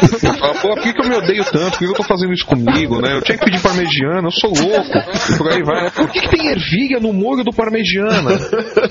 [0.61, 1.73] Pô, por que, que eu me odeio tanto?
[1.73, 3.14] Por que, eu tô fazendo isso comigo, né?
[3.14, 4.99] Eu tinha que pedir parmegiana, eu sou louco.
[5.33, 5.90] E por aí vai.
[5.90, 8.33] Por que, que tem ervilha no molho do parmegiana?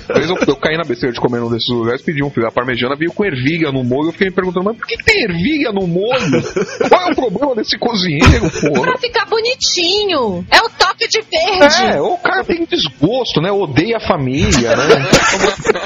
[0.09, 2.47] Eu, eu caí na besteira de comer num desses lugares, pedi um filho.
[2.47, 4.09] A parmegiana veio com ervilha no molho.
[4.09, 6.41] Eu fiquei me perguntando, mas por que, que tem ervilha no molho?
[6.87, 8.04] Qual é o problema desse cozinheiro,
[8.61, 8.81] porra?
[8.81, 10.45] Pra ficar bonitinho.
[10.51, 11.83] É o toque de verde.
[11.83, 13.51] É, o cara tem desgosto, né?
[13.51, 14.85] Odeia a família, né?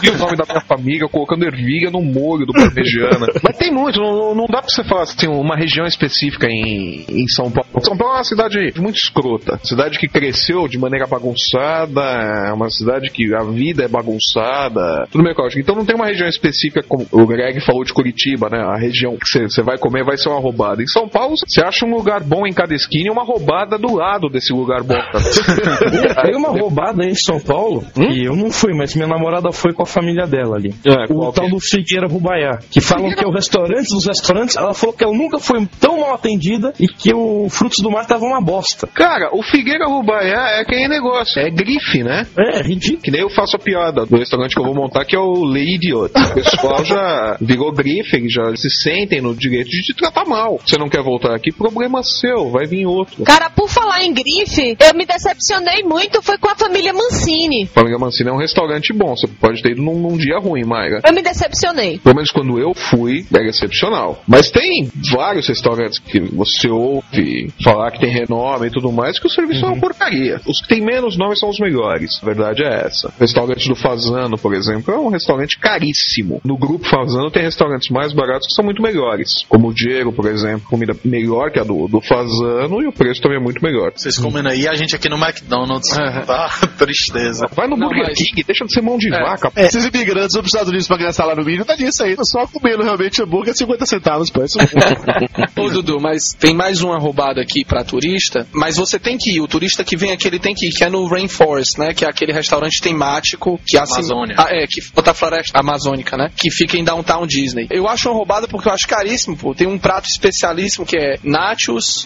[0.03, 3.27] E o nome da minha família colocando ervilha no molho do parmegiana.
[3.43, 7.27] Mas tem muito, não, não dá pra você falar assim, uma região específica em, em
[7.27, 7.69] São Paulo.
[7.81, 9.59] São Paulo é uma cidade muito escrota.
[9.63, 12.01] Cidade que cresceu de maneira bagunçada,
[12.47, 15.07] é uma cidade que a vida é bagunçada.
[15.11, 15.59] Tudo bem, Cláudio.
[15.59, 18.59] Então não tem uma região específica, como o Greg falou de Curitiba, né?
[18.59, 20.81] A região que você vai comer vai ser uma roubada.
[20.81, 23.95] Em São Paulo, você acha um lugar bom em cada esquina e uma roubada do
[23.95, 24.95] lado desse lugar bom.
[26.23, 29.73] Tem uma roubada aí em São Paulo, e eu não fui, mas minha namorada foi
[29.73, 30.73] com a família dela ali.
[30.85, 31.49] É, o tal é?
[31.49, 32.59] do Figueira Rubaiá.
[32.71, 34.55] Que falam que é o restaurante dos restaurantes.
[34.55, 38.05] Ela falou que ela nunca foi tão mal atendida e que o Frutos do Mar
[38.05, 38.87] tava uma bosta.
[38.87, 42.25] Cara, o Figueira Rubaiá é aquele negócio, é grife, né?
[42.37, 43.01] É, ridículo.
[43.01, 45.43] Que nem eu faço a piada do restaurante que eu vou montar, que é o
[45.43, 46.11] Lady Idiot.
[46.13, 50.59] O pessoal já virou grife, já se sentem no direito de te tratar mal.
[50.65, 53.23] Você não quer voltar aqui, problema seu, vai vir outro.
[53.23, 57.67] Cara, por falar em grife, eu me decepcionei muito, foi com a família Mancini.
[57.67, 61.01] Família Mancini é um restaurante bom, você pode ter ido num, num dia ruim, Mayra.
[61.05, 61.99] Eu me decepcionei.
[61.99, 64.21] Pelo menos quando eu fui, era excepcional.
[64.27, 69.27] Mas tem vários restaurantes que você ouve falar que tem renome e tudo mais, que
[69.27, 70.41] o serviço é uma porcaria.
[70.45, 72.19] Os que tem menos nome são os melhores.
[72.21, 73.09] A verdade é essa.
[73.09, 76.41] O restaurante do Fazano, por exemplo, é um restaurante caríssimo.
[76.43, 79.45] No grupo Fazano tem restaurantes mais baratos que são muito melhores.
[79.47, 83.21] Como o Diego, por exemplo, comida melhor que a do, do Fazano e o preço
[83.21, 83.91] também é muito melhor.
[83.95, 85.89] Vocês comendo aí, a gente aqui no McDonald's.
[86.25, 86.49] Tá?
[86.77, 87.47] Tristeza.
[87.55, 89.51] Vai no Não, Burger mas- King, deixa de ser mão de vaca.
[89.55, 92.15] É, esses imigrantes vão para os Estados Unidos pra ganhar salário mínimo, tá disso aí.
[92.23, 94.43] Só comendo realmente hambúrguer 50 centavos, pô.
[94.43, 94.57] Isso
[95.57, 99.41] Ô Dudu, mas tem mais uma roubada aqui pra turista, mas você tem que ir,
[99.41, 101.93] o turista que vem aqui ele tem que ir, que é no Rainforest, né?
[101.93, 104.35] Que é aquele restaurante temático que assim, Amazônia.
[104.37, 106.29] Ah, é, que outra floresta amazônica, né?
[106.35, 107.67] Que fica em Downtown Disney.
[107.71, 109.53] Eu acho uma roubada porque eu acho caríssimo, pô.
[109.53, 111.15] Tem um prato especialíssimo que é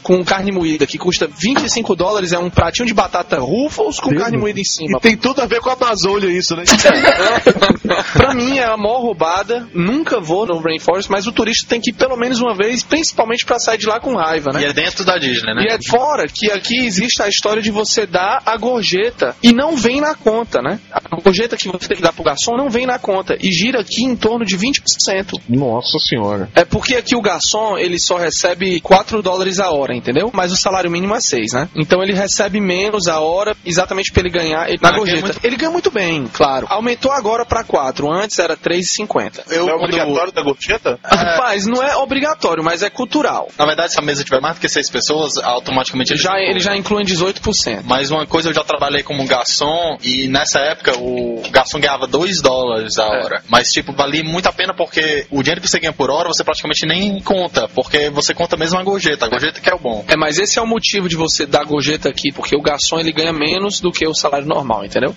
[0.02, 4.38] com carne moída, que custa 25 dólares, é um pratinho de batata Ruffles com carne
[4.38, 4.98] moída em cima.
[4.98, 6.64] E tem tudo a ver com a Amazônia isso, né?
[8.14, 9.68] pra mim é a maior roubada.
[9.74, 13.46] Nunca vou no Rainforest, mas o turista tem que ir pelo menos uma vez, principalmente
[13.46, 14.62] pra sair de lá com raiva, né?
[14.62, 15.66] E é dentro da Disney, né?
[15.68, 19.76] E é fora que aqui existe a história de você dar a gorjeta e não
[19.76, 20.80] vem na conta, né?
[20.92, 23.82] A gorjeta que você tem que dar pro garçom não vem na conta e gira
[23.82, 25.42] aqui em torno de 20%.
[25.50, 26.50] Nossa senhora.
[26.56, 30.30] É porque aqui o garçom ele só recebe 4 dólares a hora, entendeu?
[30.34, 31.70] Mas o salário mínimo é 6, né?
[31.76, 35.22] Então ele recebe menos a hora exatamente pra ele ganhar ele, na Ah, ganha gorjeta.
[35.28, 36.68] muito- Ele ganha muito bem, claro.
[36.70, 39.44] Aumentou agora pra 4, antes era 3,50.
[39.50, 41.00] Eu, Não é quando- obrigatório da gorjeta?
[41.04, 43.50] Rapaz, não é obrigatório, mas é cultural.
[43.58, 46.76] Na verdade, se a mesa tiver mais do que seis pessoas, automaticamente Já, ele já
[46.76, 47.84] inclui 18%.
[47.86, 52.42] Mas uma coisa, eu já trabalhei como garçom e nessa época o garçom ganhava 2
[52.42, 53.24] dólares a É.
[53.24, 53.44] hora.
[53.50, 56.44] Mas, tipo, valia muito a pena porque o dinheiro que você ganha por hora você
[56.44, 59.26] praticamente nem conta, porque você conta mesmo a gorjeta.
[59.26, 60.04] A gorjeta que é o bom.
[60.08, 63.12] É, mas esse é o motivo de você dar gorjeta aqui, porque o garçom ele
[63.12, 65.16] ganha menos do que o salário normal, entendeu?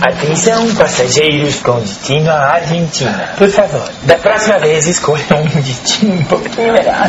[0.00, 3.34] Atenção, passageiros com destino à Argentina.
[3.38, 7.08] Por favor, da próxima vez escolha um destino um pouquinho melhor.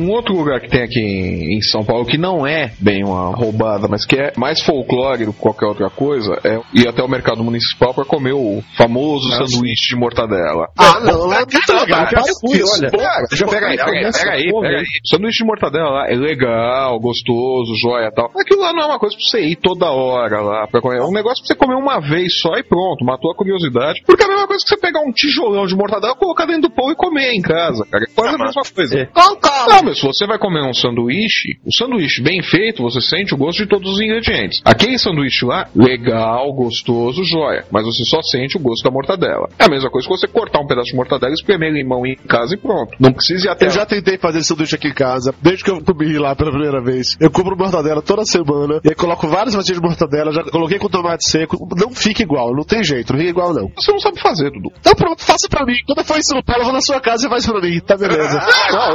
[0.00, 3.34] Um outro lugar que tem aqui em em São Paulo que não é bem uma
[3.34, 7.08] roubada, mas que é mais folclore do que qualquer outra coisa, é ir até o
[7.08, 10.68] mercado municipal para comer o famoso sanduíche de mortadela.
[10.76, 12.06] Ah, não, é muito legal.
[12.40, 12.74] Com isso.
[12.74, 14.84] olha, cara, deixa eu pegar aí, pega aí, pega aí, pega aí.
[15.06, 18.30] Sanduíche de mortadela lá é legal, gostoso, joia e tal.
[18.36, 20.98] Aquilo lá não é uma coisa pra você ir toda hora lá pra comer.
[20.98, 24.02] É um negócio pra você comer uma vez só e pronto, matou a curiosidade.
[24.06, 26.70] Porque é a mesma coisa que você pegar um tijolão de mortadela, colocar dentro do
[26.70, 28.04] pão e comer em casa, cara.
[28.04, 29.06] É quase a mesma coisa.
[29.12, 29.81] Concordo.
[29.82, 33.36] Não, mas se você vai comer um sanduíche, o sanduíche bem feito, você sente o
[33.36, 34.62] gosto de todos os ingredientes.
[34.64, 37.64] Aquele sanduíche lá, legal, gostoso, joia.
[37.68, 39.48] Mas você só sente o gosto da mortadela.
[39.58, 42.54] É a mesma coisa que você cortar um pedaço de mortadela, espremer limão em casa
[42.54, 42.96] e pronto.
[43.00, 45.70] Não precisa ir até Eu já tentei fazer esse sanduíche aqui em casa, desde que
[45.70, 47.16] eu comi lá pela primeira vez.
[47.20, 50.88] Eu compro mortadela toda semana, e aí coloco várias fatias de mortadela, já coloquei com
[50.88, 51.56] tomate seco.
[51.76, 53.68] Não fica igual, não tem jeito, não fica igual não.
[53.76, 54.70] Você não sabe fazer, Dudu.
[54.78, 55.74] Então pronto, faça pra mim.
[55.86, 57.80] Quando eu for em São Paulo, eu vou na sua casa e faz pra mim,
[57.80, 58.40] tá beleza.
[58.72, 58.92] Ah,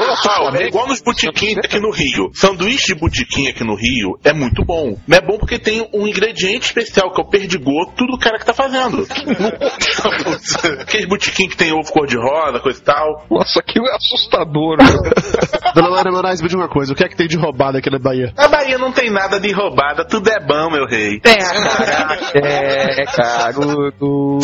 [0.77, 2.29] igual nos botiquins aqui no Rio.
[2.33, 4.95] Sanduíche de botiquim aqui no Rio é muito bom.
[5.07, 8.45] Mas é bom porque tem um ingrediente especial, que é o perdigoto do cara que
[8.45, 9.07] tá fazendo.
[10.79, 13.25] Aqueles botiquim que tem ovo cor-de-rosa, coisa e tal.
[13.29, 14.77] Nossa, aquilo é assustador.
[15.73, 17.89] Dona Maria Moraes, me diga uma coisa, o que é que tem de roubada aqui
[17.89, 18.31] na Bahia?
[18.37, 21.19] Na Bahia não tem nada de roubada, tudo é bom, meu rei.
[21.19, 24.39] Tem a é, carudo.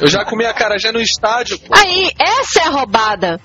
[0.00, 1.58] Eu já comi a carajé no estádio.
[1.58, 1.74] pô.
[1.74, 3.40] Aí, essa é a roubada.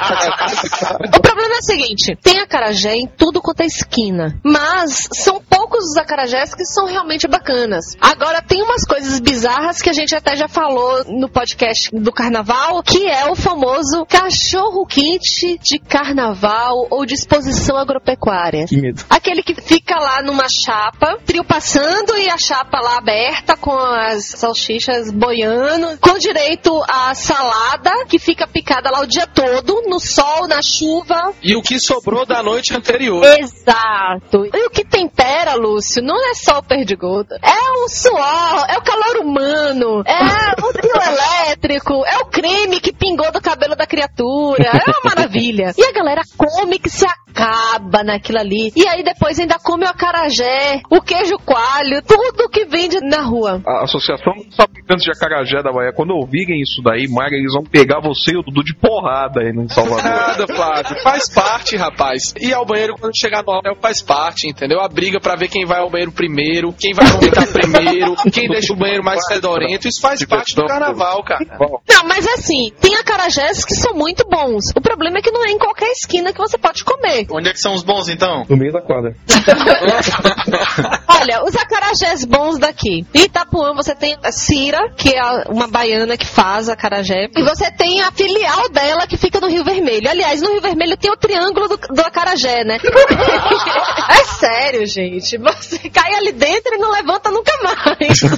[1.16, 4.38] o problema é o seguinte: tem acarajé em tudo quanto é esquina.
[4.44, 7.96] Mas são poucos os acarajés que são realmente bacanas.
[8.00, 12.82] Agora, tem umas coisas bizarras que a gente até já falou no podcast do carnaval,
[12.82, 18.66] que é o famoso cachorro quente de carnaval ou de exposição agropecuária.
[18.66, 19.04] Que medo.
[19.08, 24.24] Aquele que fica lá numa chapa, trio passando e a chapa lá aberta com as
[24.24, 30.46] salsichas boiando, com direito à salada que fica picada lá o dia todo, no sol,
[30.46, 31.34] na chuva.
[31.42, 33.22] E o que sobrou da noite anterior.
[33.38, 34.46] Exato.
[34.46, 37.34] E o que tempera, Lúcio, não é só o perdigoto.
[37.42, 42.92] É o suor, é o calor humano, é o trio elétrico, é o creme que
[42.92, 45.72] pingou do cabelo da criatura, é uma maravilha.
[45.76, 48.72] E a galera come que se acaba naquilo ali.
[48.76, 53.60] E aí depois ainda come o acarajé, o queijo coalho, tudo que vende na rua.
[53.66, 57.64] A Associação dos Fabricantes de Acarajé da Bahia, quando ouvirem isso daí, Maga, eles vão
[57.64, 60.04] pegar você e o Dudu de porrada aí no Salvador.
[60.04, 61.02] Nada, Flávio.
[61.02, 62.34] Faz parte, rapaz.
[62.38, 64.80] E ao banheiro quando chegar no hotel faz parte, entendeu?
[64.80, 68.72] A briga pra ver quem vai ao banheiro primeiro, quem vai vomitar primeiro, quem deixa
[68.72, 69.88] o banheiro mais fedorento.
[69.88, 71.44] Isso faz parte do carnaval, cara.
[71.88, 74.64] Não, mas assim, tem acarajés que são muito bons.
[74.76, 77.26] O problema é que não é em qualquer esquina que você pode comer.
[77.30, 78.44] Onde é que são os bons então?
[78.48, 79.14] No meio da quadra.
[81.18, 83.06] Olha, os acarajés bons daqui.
[83.14, 87.28] Em Itapuã você tem a Cira, que é uma baiana que faz acarajé.
[87.36, 90.08] E você tem a filial dela que fica no Rio Vermelho.
[90.08, 92.78] Aliás, no Rio Vermelho tem o triângulo do, do acarajé, né?
[94.10, 95.36] é sério, gente.
[95.38, 98.20] Você cai ali dentro e não levanta nunca mais.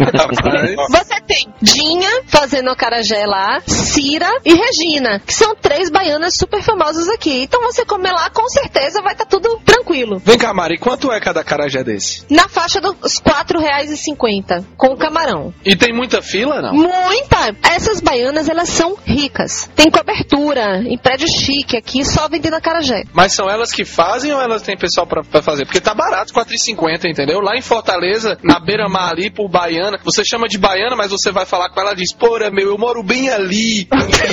[0.91, 7.09] Você tem Dinha fazendo acarajé lá, Cira e Regina, que são três baianas super famosas
[7.09, 7.43] aqui.
[7.43, 10.19] Então você comer lá, com certeza vai estar tudo tranquilo.
[10.19, 12.25] Vem cá, Mari, quanto é cada carajé desse?
[12.31, 15.53] Na faixa dos R$ 4,50 com camarão.
[15.65, 16.73] E tem muita fila, não?
[16.73, 17.57] Muita!
[17.63, 19.69] Essas baianas, elas são ricas.
[19.75, 23.03] Tem cobertura em prédio chique aqui, só vendendo acarajé.
[23.13, 25.65] Mas são elas que fazem ou elas têm pessoal pra, pra fazer?
[25.65, 27.41] Porque tá barato, 4,50, entendeu?
[27.41, 31.45] Lá em Fortaleza, na beira-mar ali, por baiana, você chama de baiana, mas você vai
[31.45, 33.89] falar com ela e diz, porra, meu, eu moro bem ali.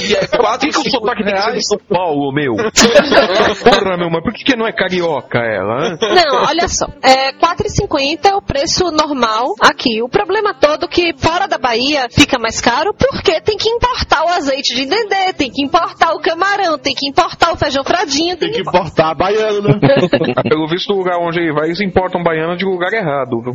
[0.07, 2.53] E é 4 Por que, o sotaque tem que de São Paulo, meu?
[3.63, 5.87] Porra, meu, mas por que, que não é carioca ela?
[5.87, 5.97] hã?
[5.99, 6.85] Não, olha só.
[7.01, 10.01] É, 4,50 é o preço normal aqui.
[10.01, 14.25] O problema todo é que fora da Bahia fica mais caro porque tem que importar
[14.25, 18.37] o azeite de dendê, tem que importar o camarão, tem que importar o feijão fradinho,
[18.37, 19.79] tem, que importar a baiana.
[20.47, 23.39] Pelo visto, o lugar onde ele vai, eles importam baiana de lugar errado?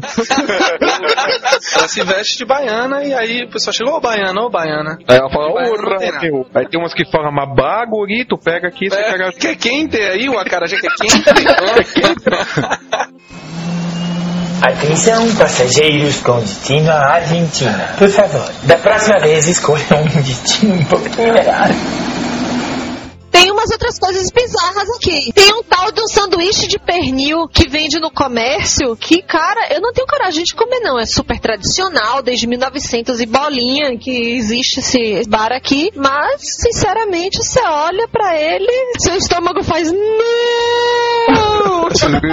[1.74, 4.98] Ela se veste de baiana e aí o pessoal chega, ô baiana, ô baiana.
[5.09, 5.53] Aí ela fala,
[5.98, 6.20] tem nada.
[6.20, 6.46] meu.
[6.55, 9.29] Aí tem umas que falam, mabá, guri, tu pega aqui, você pega...
[9.29, 11.24] É, quer quente aí, o acarajé quer quente?
[14.66, 17.94] Atenção, passageiros com destino à Argentina.
[17.98, 21.68] Por favor, da próxima vez escolha um destino um pouquinho melhor.
[23.31, 25.31] Tem umas outras coisas bizarras aqui.
[25.35, 29.83] Tem um tal de um sanduíche de pernil que vende no comércio que, cara, eu
[29.83, 30.98] não tenho coragem de comer, não.
[30.98, 35.90] É super tradicional, desde 1900 e bolinha que existe esse bar aqui.
[35.94, 39.92] Mas, sinceramente, você olha pra ele, seu estômago faz.
[39.92, 41.84] Não!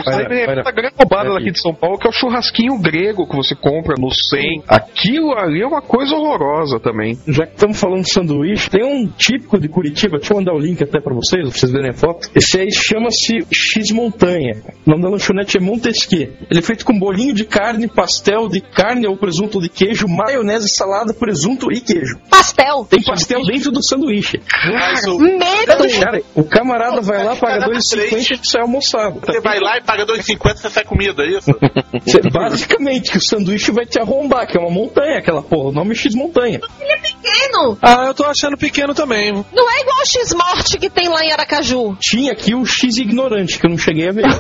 [0.08, 3.56] Olha, a grande roubada daqui de São Paulo que é o churrasquinho grego que você
[3.56, 4.64] compra no 100.
[4.68, 7.18] Aquilo ali é uma coisa horrorosa também.
[7.28, 10.60] Já que estamos falando de sanduíche, tem um típico de Curitiba, deixa eu mandar o
[10.60, 12.30] link até pra vocês, pra vocês verem a foto.
[12.36, 14.62] Esse aí chama-se X Montanha.
[14.86, 16.34] O nome da lanchonete é Montesquieu.
[16.50, 20.70] Ele é feito com bolinho de carne, pastel de carne ou presunto de queijo, maionese,
[20.70, 22.18] salada, presunto e queijo.
[22.30, 22.86] Pastel!
[22.90, 24.40] Tem pastel dentro do sanduíche.
[24.74, 26.00] Mas o- Medo!
[26.00, 29.20] Cara, o camarada vai lá, paga 2,50 e sai almoçado.
[29.20, 31.52] Você vai lá e paga 2,50 você sai comida, é isso?
[32.32, 35.70] Basicamente, que o sanduíche vai te arrombar, que é uma montanha, aquela porra.
[35.70, 36.60] O nome é X Montanha.
[36.80, 37.78] Ele é pequeno!
[37.82, 39.32] Ah, eu tô achando pequeno também.
[39.32, 41.96] Não é igual o X-Morte que tem lá em Aracaju.
[42.00, 44.26] Tinha aqui o X ignorante, que eu não cheguei a ver.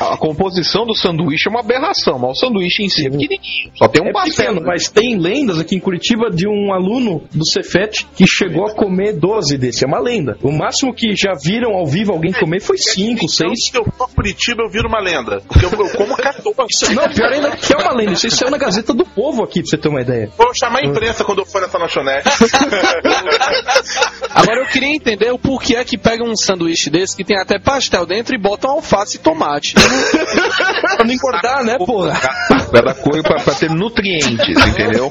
[0.00, 3.72] A composição do sanduíche é uma aberração, mas o sanduíche em si é pequenininho.
[3.74, 4.46] Só tem um é pastel.
[4.46, 8.74] pequeno, mas tem lendas aqui em Curitiba de um aluno do Cefet que chegou a
[8.74, 9.84] comer 12 desse.
[9.84, 10.36] É uma lenda.
[10.42, 13.72] O máximo que já viram ao vivo alguém comer foi 5, 6.
[13.96, 15.40] For Curitiba, eu viro uma lenda.
[15.46, 16.94] Porque eu, eu como 14.
[16.94, 18.12] Não, pior ainda que é uma lenda.
[18.12, 20.30] Isso aí saiu na Gazeta do Povo aqui, pra você ter uma ideia.
[20.36, 22.28] Vou chamar a imprensa quando eu for nessa lanchonete.
[24.30, 27.58] Agora eu queria entender o porquê é que pegam um sanduíche desse que tem até
[27.58, 29.74] pastel dentro e botam alface e tomate.
[30.96, 32.18] pra não engordar, né, porra?
[32.70, 35.10] Pra dar cor pra, pra ter nutrientes, entendeu?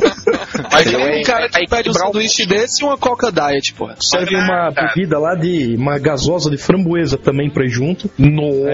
[0.71, 3.95] Aí tem um cara que Aí pede um sanduíche desse e uma Coca Diet, porra.
[3.99, 8.09] Serve uma bebida lá de uma gasosa de framboesa também pra ir junto.
[8.17, 8.66] Nossa,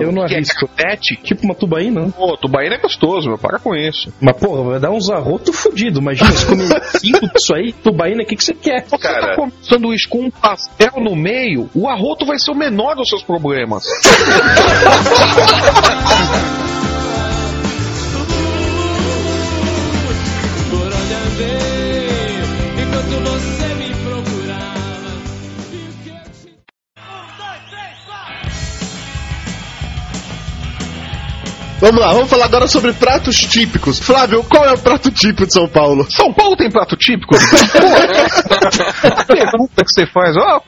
[0.00, 0.68] Eu não que é arrisco.
[0.68, 1.16] carpete?
[1.22, 2.10] Tipo uma tubaína?
[2.10, 3.38] Pô, tubaína é gostoso, meu.
[3.38, 4.12] Para com isso.
[4.20, 6.00] Mas, porra, vai dar uns arroto fudido.
[6.00, 6.62] Imagina, você come
[6.98, 8.84] cinco disso aí, tubaína, o que, que você quer?
[8.86, 12.94] Você tá comendo sanduíche com um pastel no meio, o arroto vai ser o menor
[12.94, 13.84] dos seus problemas.
[20.70, 22.42] Por onde andei,
[22.82, 23.55] enquanto você
[31.78, 33.98] Vamos lá, vamos falar agora sobre pratos típicos.
[33.98, 36.06] Flávio, qual é o prato típico de São Paulo?
[36.10, 37.36] São Paulo tem prato típico?
[37.36, 40.62] Pô, a pergunta que você faz, ó,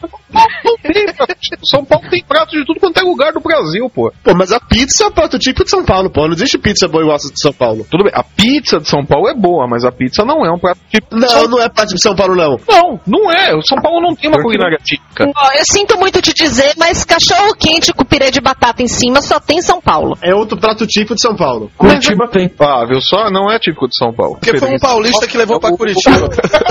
[0.92, 1.66] Típico.
[1.66, 4.12] São Paulo tem prato de tudo quanto é lugar do Brasil, pô.
[4.22, 6.26] Pô, mas a pizza é o prato típico de São Paulo, pô.
[6.26, 7.86] Não existe pizza boa igual a de São Paulo.
[7.90, 10.58] Tudo bem, a pizza de São Paulo é boa, mas a pizza não é um
[10.58, 11.14] prato típico.
[11.14, 12.56] de Não, São não é prato de São Paulo, não.
[12.68, 13.54] Não, não é.
[13.54, 15.26] O São Paulo não tem uma culinária típica.
[15.26, 19.20] Ó, eu sinto muito te dizer, mas cachorro quente com pirê de batata em cima
[19.20, 20.16] só tem em São Paulo.
[20.22, 21.70] É outro prato típico de São Paulo.
[21.76, 22.50] Curitiba tem.
[22.58, 23.30] Ah, viu só?
[23.30, 24.34] Não é típico de São Paulo.
[24.34, 26.28] Porque foi um paulista que levou pra Curitiba.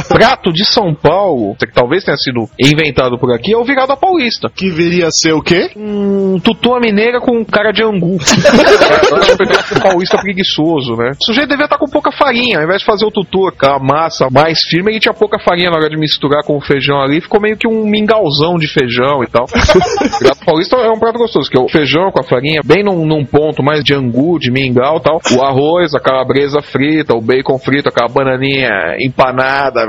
[0.07, 3.97] prato de São Paulo, que talvez tenha sido inventado por aqui, é o virado a
[4.07, 4.49] paulista.
[4.53, 5.69] Que viria a ser o quê?
[5.75, 8.17] Um tutua mineira com cara de angu.
[9.81, 11.11] Paulista preguiçoso, né?
[11.21, 12.59] O sujeito devia estar com pouca farinha.
[12.59, 15.69] Ao invés de fazer o tutu com a massa mais firme, ele tinha pouca farinha
[15.69, 17.21] na hora de misturar com o feijão ali.
[17.21, 19.45] Ficou meio que um mingauzão de feijão e tal.
[19.45, 22.83] o prato paulista é um prato gostoso, que é o feijão com a farinha bem
[22.83, 25.19] num, num ponto mais de angu, de mingau e tal.
[25.35, 29.81] O arroz, a calabresa frita, o bacon frito, aquela bananinha empanada,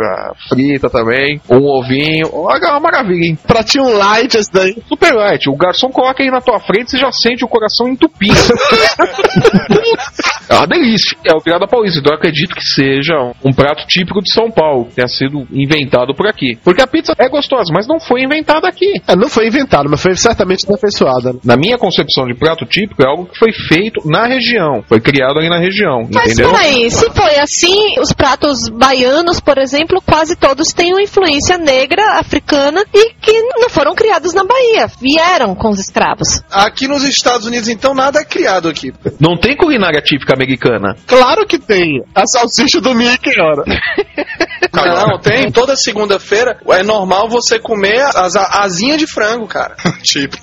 [0.49, 1.40] frita também.
[1.49, 2.28] Um ovinho.
[2.32, 3.38] Olha, é uma maravilha, hein?
[3.47, 4.76] Pratinho light esse daí.
[4.88, 5.48] Super light.
[5.48, 8.34] O garçom coloca aí na tua frente, você já sente o coração entupindo.
[10.48, 11.16] é uma delícia.
[11.24, 12.00] É o virada paulista.
[12.00, 16.14] Então eu acredito que seja um prato típico de São Paulo, que tenha sido inventado
[16.14, 16.59] por aqui.
[16.62, 19.00] Porque a pizza é gostosa, mas não foi inventada aqui.
[19.06, 21.32] É, não foi inventado, mas foi certamente aperfeiçoada.
[21.32, 21.40] né?
[21.44, 24.82] Na minha concepção de prato típico, é algo que foi feito na região.
[24.88, 26.09] Foi criado ali na região.
[26.12, 26.52] Mas entendeu?
[26.52, 32.18] peraí, se foi assim, os pratos baianos, por exemplo, quase todos têm uma influência negra,
[32.18, 36.43] africana, e que não foram criados na Bahia, vieram com os escravos.
[36.51, 38.93] Aqui nos Estados Unidos, então, nada é criado aqui.
[39.20, 40.97] Não tem culinária típica americana.
[41.07, 42.03] Claro que tem.
[42.14, 43.64] A salsicha do Mickey, ora.
[44.72, 45.51] Não, tem.
[45.51, 49.76] Toda segunda-feira é normal você comer as asinha de frango, cara.
[50.03, 50.36] Tipo.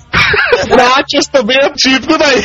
[0.68, 2.42] Nachos também é típico daí.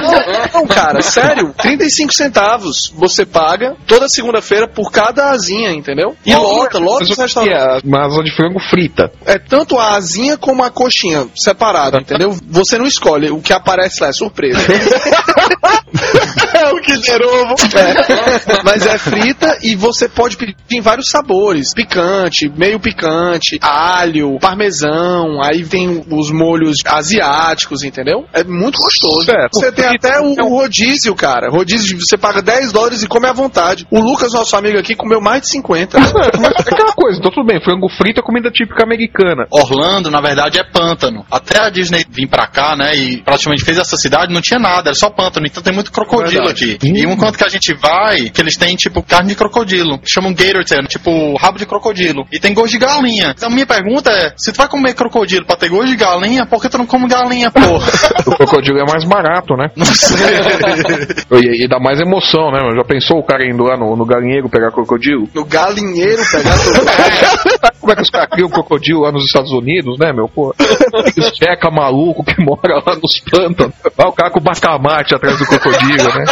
[0.00, 1.54] Não, não, cara, sério.
[1.56, 6.16] 35 centavos você paga toda segunda-feira por cada asinha, entendeu?
[6.26, 7.84] E lota, lota Mas os o que restaurantes.
[7.84, 7.86] é?
[7.86, 9.12] Uma asa de frango frita.
[9.24, 12.36] É tanto a asinha como a coxinha, separado, entendeu?
[12.48, 14.58] Você não escolhe, o que aparece lá é surpresa.
[16.62, 17.54] é o Kinder Ovo.
[17.76, 21.74] É, mas é frita e você pode pedir em vários sabores.
[21.74, 28.24] Picante, meio picante, alho, parmesão, aí tem os molhos asiáticos, entendeu?
[28.32, 29.24] É muito gostoso.
[29.24, 29.58] Certo.
[29.58, 31.50] Você tem até o, o rodízio, cara.
[31.50, 33.86] Rodízio, você paga 10 dólares e come à vontade.
[33.90, 35.98] O Lucas, nosso amigo aqui, comeu mais de 50.
[35.98, 36.00] É,
[36.38, 39.46] mas é aquela coisa, então tudo bem, frango frito é comida típica americana.
[39.50, 41.24] Orlando, na verdade, é pântano.
[41.30, 44.90] Até a Disney vir pra cá, né, e praticamente fez essa cidade, não tinha nada,
[44.90, 45.46] era só pântano.
[45.46, 46.78] Então tem muito crocodilo Aqui.
[46.82, 49.98] E um canto que a gente vai, que eles têm, tipo, carne de crocodilo.
[50.04, 52.26] Chamam gator tail, tipo, rabo de crocodilo.
[52.32, 53.32] E tem gosto de galinha.
[53.36, 56.46] Então a minha pergunta é, se tu vai comer crocodilo pra ter gosto de galinha,
[56.46, 57.90] por que tu não come galinha, porra?
[58.26, 59.70] O crocodilo é mais barato, né?
[59.76, 60.16] não sei.
[61.32, 62.58] E, e dá mais emoção, né?
[62.76, 65.28] Já pensou o cara indo lá no, no galinheiro pegar crocodilo?
[65.34, 66.56] No galinheiro pegar.
[66.56, 70.28] Sabe como é que os caras criam crocodilo lá nos Estados Unidos, né, meu?
[70.28, 73.74] Pô, os checa maluco que mora lá nos pântanos.
[73.98, 76.24] Lá o cara com bacamarte atrás do crocodilo, né?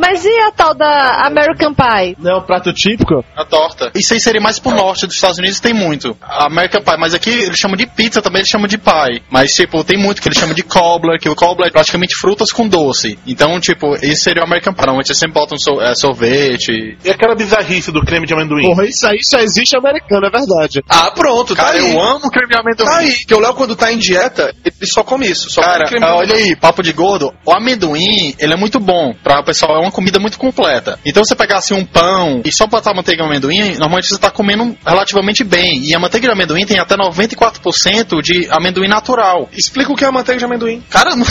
[0.00, 2.16] Mas e a tal da American Pie?
[2.18, 3.24] Não é um prato típico?
[3.36, 3.90] A torta.
[3.94, 6.16] Isso aí seria mais pro norte dos Estados Unidos, tem muito.
[6.22, 9.22] A American Pie, mas aqui eles chamam de pizza, também eles chamam de pie.
[9.30, 12.50] Mas, tipo, tem muito que eles chamam de cobbler, que o cobbler é praticamente frutas
[12.52, 13.18] com doce.
[13.26, 14.80] Então, tipo, isso seria o American Pie.
[14.80, 16.96] Normalmente eles sempre botam so- é, sorvete.
[17.04, 18.62] E aquela bizarrice do creme de amendoim?
[18.64, 20.80] Porra, isso aí só existe americano, é verdade.
[20.88, 21.92] Ah, pronto, tá Cara, aí.
[21.94, 22.86] eu amo creme de amendoim.
[22.86, 23.14] Tá aí.
[23.26, 25.50] Que o Léo, quando tá em dieta, ele só come isso.
[25.50, 27.32] Só Cara, come creme de olha aí, papo de gordo.
[27.44, 30.98] O amendoim, ele é muito bom pra o pessoal, é uma comida muito completa.
[31.04, 34.30] Então você pegar assim um pão e só botar manteiga de amendoim, normalmente você tá
[34.30, 35.82] comendo relativamente bem.
[35.84, 39.48] E a manteiga de amendoim tem até 94% de amendoim natural.
[39.52, 40.82] Explica o que é a manteiga de amendoim.
[40.88, 41.26] Cara, não...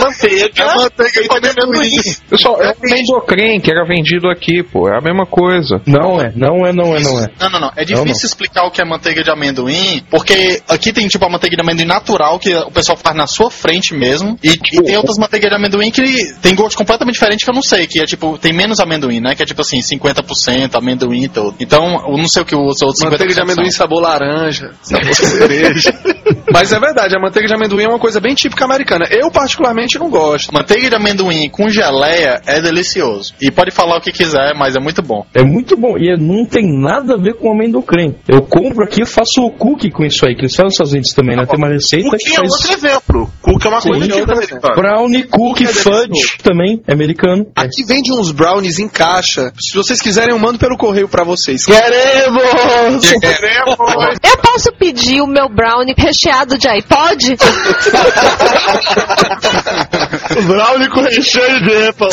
[0.00, 0.50] Manteiga.
[0.56, 1.96] é manteiga de amendoim.
[2.28, 4.88] Pessoal, é o mendocrem que era vendido aqui, pô.
[4.88, 5.80] É a mesma coisa.
[5.86, 7.30] Não é, não é, não é, não é.
[7.40, 7.72] Não, não, não.
[7.76, 11.28] É Não, difícil explicar o que é manteiga de amendoim, porque aqui tem tipo a
[11.28, 14.96] manteiga de amendoim natural, que o pessoal faz na sua frente mesmo, e, e tem
[14.96, 18.04] outras manteigas de amendoim que tem gosto completamente diferente que eu não sei, que é
[18.04, 19.34] tipo, tem menos amendoim, né?
[19.34, 21.54] Que é tipo assim, 50% amendoim todo.
[21.60, 23.78] Então, eu não sei o que os outros 50% Manteiga de amendoim são.
[23.86, 25.92] sabor laranja, sabor cereja.
[26.52, 29.06] Mas é verdade, a manteiga de amendoim é uma coisa bem típica americana.
[29.10, 30.52] Eu, particularmente, não gosto.
[30.52, 33.34] Manteiga de amendoim com geleia é delicioso.
[33.40, 35.24] E pode falar o que quiser, mas é muito bom.
[35.34, 35.96] É muito bom.
[35.96, 37.80] E não tem nada a ver com amendoim.
[38.28, 40.92] Eu compro aqui e faço o cookie com isso aí, que eles fazem nos Estados
[40.92, 41.46] Unidos também, né?
[41.46, 43.30] Tem uma receita que Cookie é faz outro exemplo.
[43.40, 44.74] Cookie é uma Sim, coisa é típica americana.
[44.74, 46.29] brownie, cookie, Cookie é fudge.
[46.42, 47.46] Também, é americano.
[47.54, 49.52] Aqui vende uns brownies em caixa.
[49.58, 51.64] Se vocês quiserem, eu mando pelo correio pra vocês.
[51.64, 52.42] Queremos!
[54.22, 57.36] Eu posso pedir o meu brownie recheado de iPod?
[60.46, 62.08] Brownie com recheio de epa.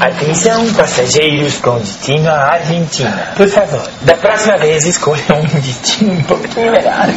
[0.00, 3.32] Atenção, passageiros com destino à Argentina.
[3.36, 7.08] Por favor, da próxima vez escolha um destino um pouquinho melhor.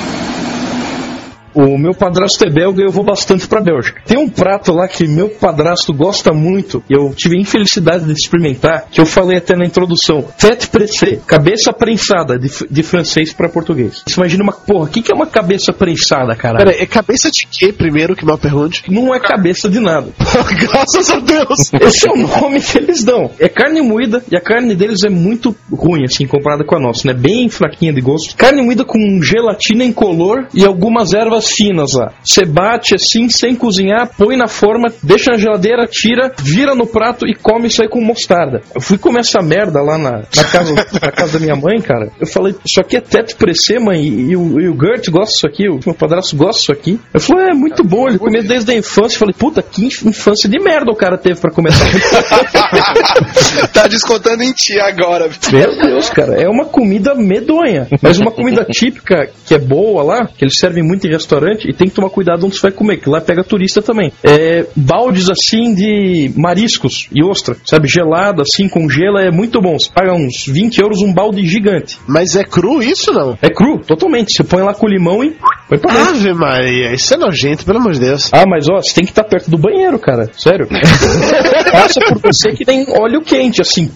[1.53, 4.01] O meu padrasto é belga e eu vou bastante pra Bélgica.
[4.05, 8.13] Tem um prato lá que meu padrasto gosta muito, e eu tive a infelicidade de
[8.13, 10.25] experimentar, que eu falei até na introdução.
[10.37, 14.03] Fête pressée, cabeça prensada, de, de francês pra português.
[14.07, 16.59] Você imagina uma, porra, o que, que é uma cabeça prensada, cara?
[16.59, 18.83] Pera, é cabeça de quê primeiro que mal pergunte?
[18.89, 20.07] Não é cabeça de nada.
[20.59, 21.73] Graças a Deus!
[21.81, 23.31] Esse é o nome que eles dão.
[23.39, 27.07] É carne moída e a carne deles é muito ruim, assim, comparada com a nossa,
[27.07, 27.13] né?
[27.13, 28.35] Bem fraquinha de gosto.
[28.35, 32.11] Carne moída com gelatina incolor e algumas ervas finas lá.
[32.23, 37.25] Você bate assim, sem cozinhar, põe na forma, deixa na geladeira, tira, vira no prato
[37.27, 38.61] e come isso aí com mostarda.
[38.73, 42.09] Eu fui comer essa merda lá na, na casa, na casa da minha mãe, cara.
[42.19, 45.33] Eu falei, isso aqui é teto pressê, mãe, e, e o, e o Gert gosta
[45.33, 46.99] disso aqui, o meu padrasto gosta disso aqui.
[47.13, 49.15] Eu falei, é muito bom, ele comia desde a infância.
[49.15, 51.81] Eu falei, puta, que inf- infância de merda o cara teve pra comer essa
[53.73, 55.29] tá descontando em ti agora.
[55.51, 57.87] Meu Deus, cara, é uma comida medonha.
[58.01, 61.73] Mas uma comida típica que é boa lá, que eles servem muito em restaurante, e
[61.73, 64.11] tem que tomar cuidado onde você vai comer, que lá pega turista também.
[64.23, 67.87] É baldes assim de mariscos e ostra, sabe?
[67.87, 69.77] Gelado assim, com gelo, é muito bom.
[69.79, 71.97] Você paga uns 20 euros um balde gigante.
[72.07, 73.37] Mas é cru isso não?
[73.41, 74.35] É cru, totalmente.
[74.35, 75.35] Você põe lá com limão e
[75.69, 76.15] põe pra dentro.
[76.15, 78.29] Ave Maria, isso é nojento, pelo amor de Deus.
[78.33, 80.29] Ah, mas ó, você tem que estar perto do banheiro, cara.
[80.37, 80.67] Sério.
[81.71, 83.89] Passa por você que tem óleo quente, assim,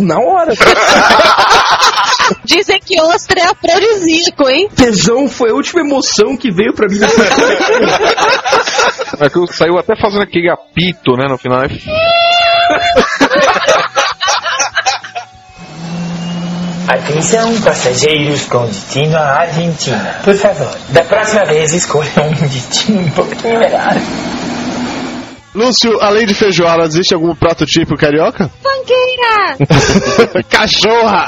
[0.00, 0.52] na hora.
[2.44, 4.68] Dizem que ostra é afrodisíaco, hein?
[4.74, 6.98] Tesão foi a última emoção que veio pra mim.
[9.20, 11.62] É que saiu até fazendo aquele apito, né, no final.
[16.88, 20.16] Atenção, passageiros com destino à Argentina.
[20.24, 23.94] Por favor, da próxima vez escolha um destino um pouquinho melhor.
[25.54, 28.50] Lúcio, além de feijoada, existe algum prato típico carioca?
[28.80, 30.42] Fanqueira!
[30.48, 31.26] Cachorra!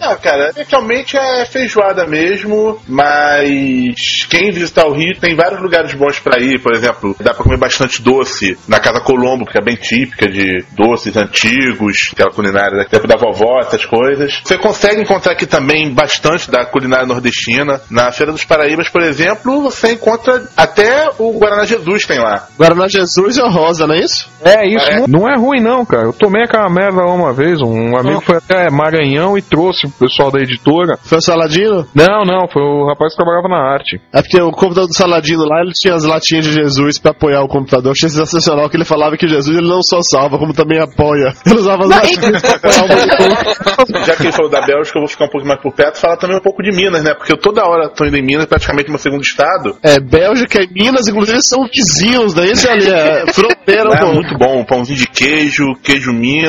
[0.00, 6.20] Não, cara, realmente é feijoada mesmo, mas quem visitar o Rio tem vários lugares bons
[6.20, 9.76] pra ir, por exemplo, dá pra comer bastante doce na Casa Colombo, que é bem
[9.76, 14.40] típica de doces antigos, aquela culinária do tempo da vovó, essas coisas.
[14.44, 17.80] Você consegue encontrar aqui também bastante da culinária nordestina.
[17.90, 22.46] Na Feira dos Paraíbas, por exemplo, você encontra até o Guaraná Jesus tem lá.
[22.56, 24.28] Guaraná Jesus o Rosa, não é isso?
[24.42, 26.06] É, isso não, não é ruim não, cara.
[26.06, 29.90] Eu tomei aquela merda lá uma vez, um amigo foi até Maranhão e trouxe o
[29.90, 30.98] pessoal da editora.
[31.02, 31.86] Foi o Saladino?
[31.94, 34.00] Não, não, foi o rapaz que trabalhava na arte.
[34.12, 37.42] É porque o computador do Saladino lá, ele tinha as latinhas de Jesus pra apoiar
[37.42, 37.92] o computador.
[37.92, 41.32] Achei sensacional que ele falava que Jesus ele não só salva, como também apoia.
[41.46, 44.04] Ele usava as latinhas pra apoiar o monitor.
[44.04, 46.00] Já que ele falou da Bélgica, eu vou ficar um pouco mais por perto e
[46.00, 47.14] falar também um pouco de Minas, né?
[47.14, 49.76] Porque eu toda hora tô indo em Minas, praticamente meu segundo estado.
[49.82, 54.64] É, Bélgica e Minas, inclusive, são vizinhos, daí esse ali é fronteira, É muito bom,
[54.64, 56.47] pãozinho de queijo, queijo Minas.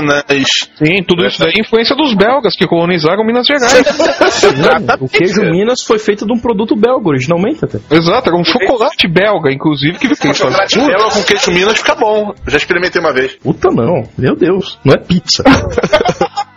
[0.76, 3.84] Sim, tudo isso daí é influência dos belgas que colonizaram Minas Gerais.
[5.00, 7.80] o queijo Minas foi feito de um produto belga, originalmente até.
[7.92, 12.34] Exato, era um chocolate belga, inclusive, que tem Chocolate belga com queijo Minas fica bom.
[12.48, 13.34] Já experimentei uma vez.
[13.36, 15.44] Puta não, meu Deus, não é pizza.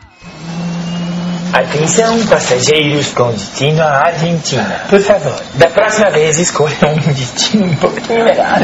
[1.52, 4.84] Atenção, passageiros com destino à Argentina.
[4.88, 8.58] Por favor, da próxima vez escolha um destino um pouquinho melhor.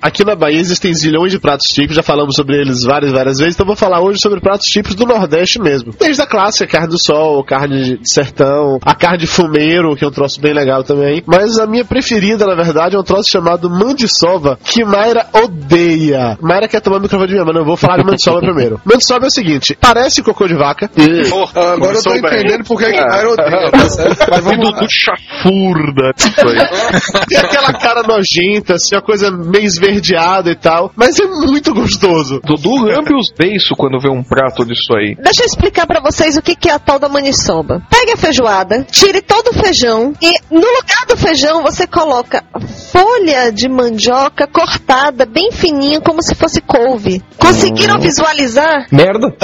[0.00, 3.54] Aqui na Bahia existem zilhões de pratos típicos, já falamos sobre eles várias, várias vezes,
[3.54, 5.92] então vou falar hoje sobre pratos típicos do Nordeste mesmo.
[5.98, 10.08] Desde a clássica, carne do sol, carne de sertão, a carne de fumeiro, que é
[10.08, 11.22] um troço bem legal também.
[11.26, 16.38] Mas a minha preferida, na verdade, é um troço chamado mandiçoba, que Mayra odeia.
[16.40, 18.80] Mayra quer tomar o microfone de mim, mas não eu vou falar de mandiçoba primeiro.
[18.84, 20.88] Mandiçoba é o seguinte, parece cocô de vaca.
[21.28, 22.18] Porra, agora eu tô bem.
[22.20, 23.70] entendendo por que que Cairo odeia.
[24.30, 26.12] Mas vamos do chafurda.
[26.16, 27.26] Aí.
[27.28, 32.40] Tem aquela cara nojenta, assim, uma coisa meio esverdeada e tal, mas é muito gostoso.
[32.44, 35.16] Dudu lambe os beiços quando vê um prato disso aí.
[35.16, 37.82] Deixa eu explicar pra vocês o que, que é a tal da maniçoba.
[37.90, 42.44] Pegue a feijoada, tire todo o feijão e no lugar do feijão você coloca
[42.92, 47.22] folha de mandioca cortada bem fininha como se fosse couve.
[47.38, 48.86] Conseguiram visualizar?
[48.90, 49.34] Merda.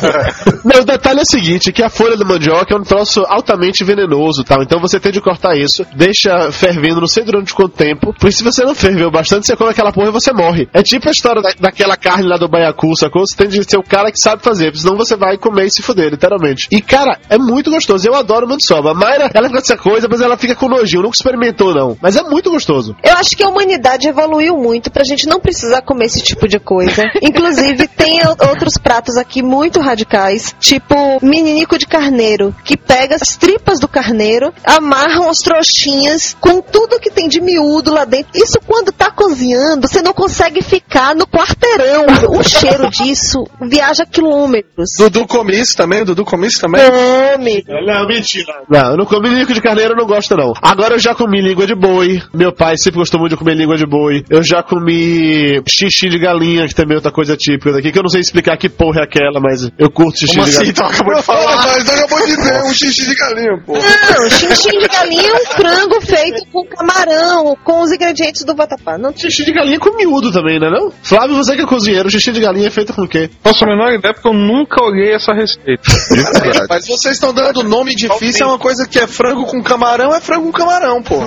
[0.64, 3.84] Não, o detalhe é o seguinte, que a folha do mandioca é um troço altamente
[3.84, 4.62] venenoso, tal.
[4.62, 8.44] Então você tem de cortar isso, deixa fervendo, não sei durante quanto tempo, porque se
[8.44, 10.68] você não ferveu bastante, você come aquela porra e você morre.
[10.72, 13.26] É tipo a história da- daquela carne lá do baiacu, sacou?
[13.26, 15.82] Você tem de ser o cara que sabe fazer, senão você vai comer e se
[15.82, 16.68] fuder, literalmente.
[16.70, 18.06] E, cara, é muito gostoso.
[18.06, 18.90] Eu adoro mandiçoba.
[18.90, 21.02] A Mayra, ela fica com essa coisa, mas ela fica com nojinho.
[21.02, 21.96] Nunca experimentou, não.
[22.00, 22.94] Mas é muito gostoso.
[23.02, 26.58] Eu acho que a humanidade evoluiu muito pra gente não precisar comer esse tipo de
[26.58, 27.02] coisa.
[27.22, 33.78] Inclusive, tem outros pratos aqui muito radicais, tipo meninico de carneiro, que pega as tripas
[33.80, 38.30] do carneiro, amarram as trouxinhas com tudo que tem de miúdo lá dentro.
[38.34, 42.06] Isso quando tá cozinhando cheirando, você não consegue ficar no quarteirão.
[42.30, 44.90] O cheiro disso viaja quilômetros.
[44.98, 46.04] Dudu come isso também?
[46.04, 46.80] Dudu come isso também?
[46.82, 47.64] Come.
[47.86, 48.52] Não, mentira.
[48.68, 50.52] Não, eu não comi língua de carneiro, eu não gosto não.
[50.62, 52.20] Agora eu já comi língua de boi.
[52.34, 54.24] Meu pai sempre gostou muito de comer língua de boi.
[54.28, 58.02] Eu já comi xixi de galinha, que também é outra coisa típica daqui, que eu
[58.02, 60.58] não sei explicar que porra é aquela, mas eu curto xixi Como de assim?
[60.58, 60.72] galinha.
[60.72, 61.56] Então acabou de falar.
[61.66, 63.72] Mas acabou de ver um xixi de galinha, pô.
[63.74, 68.98] Não, xixi de galinha é um frango feito com camarão, com os ingredientes do vatapá.
[68.98, 70.92] Não Xixi de galinha com miúdo também, né não?
[71.02, 73.30] Flávio, você que é cozinheiro, xixi de galinha é feito com o quê?
[73.44, 75.82] Nossa, a menor ideia porque eu nunca olhei essa receita.
[76.68, 80.20] Mas vocês estão dando nome difícil, é uma coisa que é frango com camarão, é
[80.20, 81.20] frango com camarão, pô.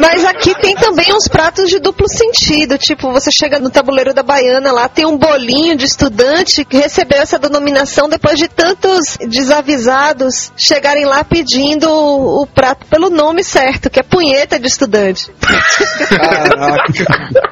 [0.00, 2.78] Mas aqui tem também uns pratos de duplo sentido.
[2.78, 7.20] Tipo, você chega no tabuleiro da Baiana lá, tem um bolinho de estudante que recebeu
[7.20, 14.00] essa denominação depois de tantos desavisados chegarem lá pedindo o, prato pelo nome certo, que
[14.00, 15.30] é punheta de estudante.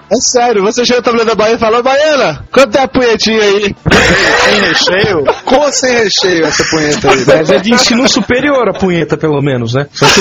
[0.08, 2.88] É sério, você chega no tabuleiro da Bahia e fala, "Ô, Baiana, quanto é a
[2.88, 3.74] punhetinha aí?
[3.74, 5.24] Tem recheio?
[5.44, 7.24] Com ou sem recheio essa punheta aí?
[7.26, 9.86] Mas é de ensino superior a punheta, pelo menos, né?
[9.92, 10.20] Só que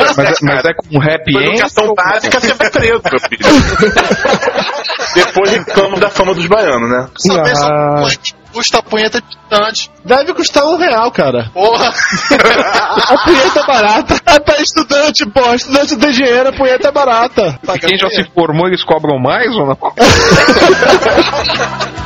[0.00, 1.48] Mas, mas é, mas é com happy end?
[1.60, 3.46] Educação básica, você vai preso, meu filho.
[5.14, 7.08] Depois reclamo da fama dos baianos, né?
[7.18, 8.02] Saber só Ah.
[8.52, 9.90] custa a punheta distante.
[10.04, 11.50] Deve custar um real, cara.
[11.52, 11.92] Porra!
[13.08, 14.20] A punheta é barata.
[14.26, 15.54] É pra estudante, pô.
[15.54, 17.58] Estudante tem dinheiro, a punheta é barata.
[17.74, 19.76] E quem já se formou, eles cobram mais ou não?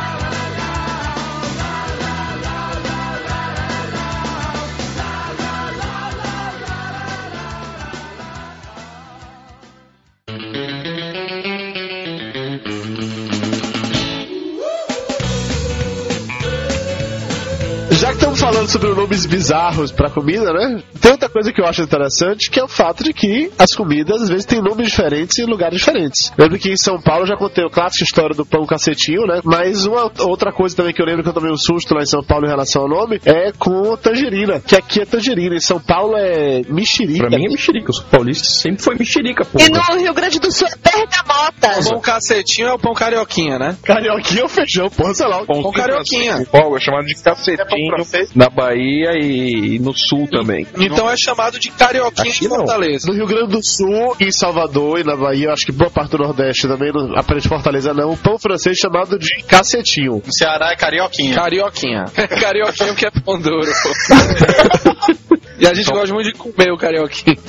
[18.53, 20.83] falando sobre nomes bizarros pra comida, né?
[21.01, 24.23] Tem outra coisa que eu acho interessante, que é o fato de que as comidas
[24.23, 26.31] às vezes têm nomes diferentes em lugares diferentes.
[26.37, 29.41] Lembro que em São Paulo eu já contei a clássica história do pão cacetinho, né?
[29.43, 32.07] Mas uma outra coisa também que eu lembro que eu tomei um susto lá em
[32.07, 35.81] São Paulo em relação ao nome é com tangerina, que aqui é tangerina, em São
[35.81, 37.29] Paulo é mexerica.
[37.29, 37.89] pra mim é mexerica.
[37.89, 39.59] Eu sou paulista, sempre foi mexerica, pô.
[39.61, 41.81] E no Rio Grande do Sul é bergamota.
[41.81, 43.77] O pão cacetinho é o pão carioquinha, né?
[43.83, 45.43] Carioquinha é o feijão, porra, sei lá.
[45.47, 46.47] Pão carioquinha.
[46.53, 48.42] Paulo é chamado de É pão cacetinho francês?
[48.43, 50.67] Na Bahia e no sul também.
[50.77, 52.57] Então é chamado de carioquinha Aqui não.
[52.57, 53.07] Fortaleza.
[53.07, 56.19] No Rio Grande do Sul, em Salvador e na Bahia, acho que boa parte do
[56.19, 60.23] Nordeste também, aparente Fortaleza não, o pão francês chamado de cacetinho.
[60.25, 61.35] No Ceará é carioquinha.
[61.35, 62.05] Carioquinha.
[62.41, 63.63] carioquinha que é pão duro.
[65.63, 67.37] E a gente gosta muito de comer o carioquinha.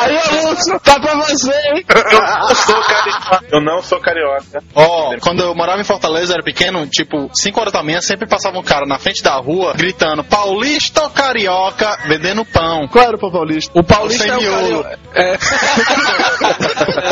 [0.00, 1.84] Aí, Alonso, tá pra você, hein?
[1.88, 3.44] Eu não sou carioca.
[3.50, 4.62] Eu não sou carioca.
[4.72, 8.28] Ó, quando eu morava em Fortaleza, eu era pequeno, tipo, 5 horas da manhã, sempre
[8.28, 12.86] passava um cara na frente da rua, gritando, paulista ou carioca, vendendo pão.
[12.86, 13.76] Qual era o pão paulista?
[13.76, 14.84] O paulista é o Sem miolo.
[14.84, 14.98] carioca.
[15.16, 15.36] É.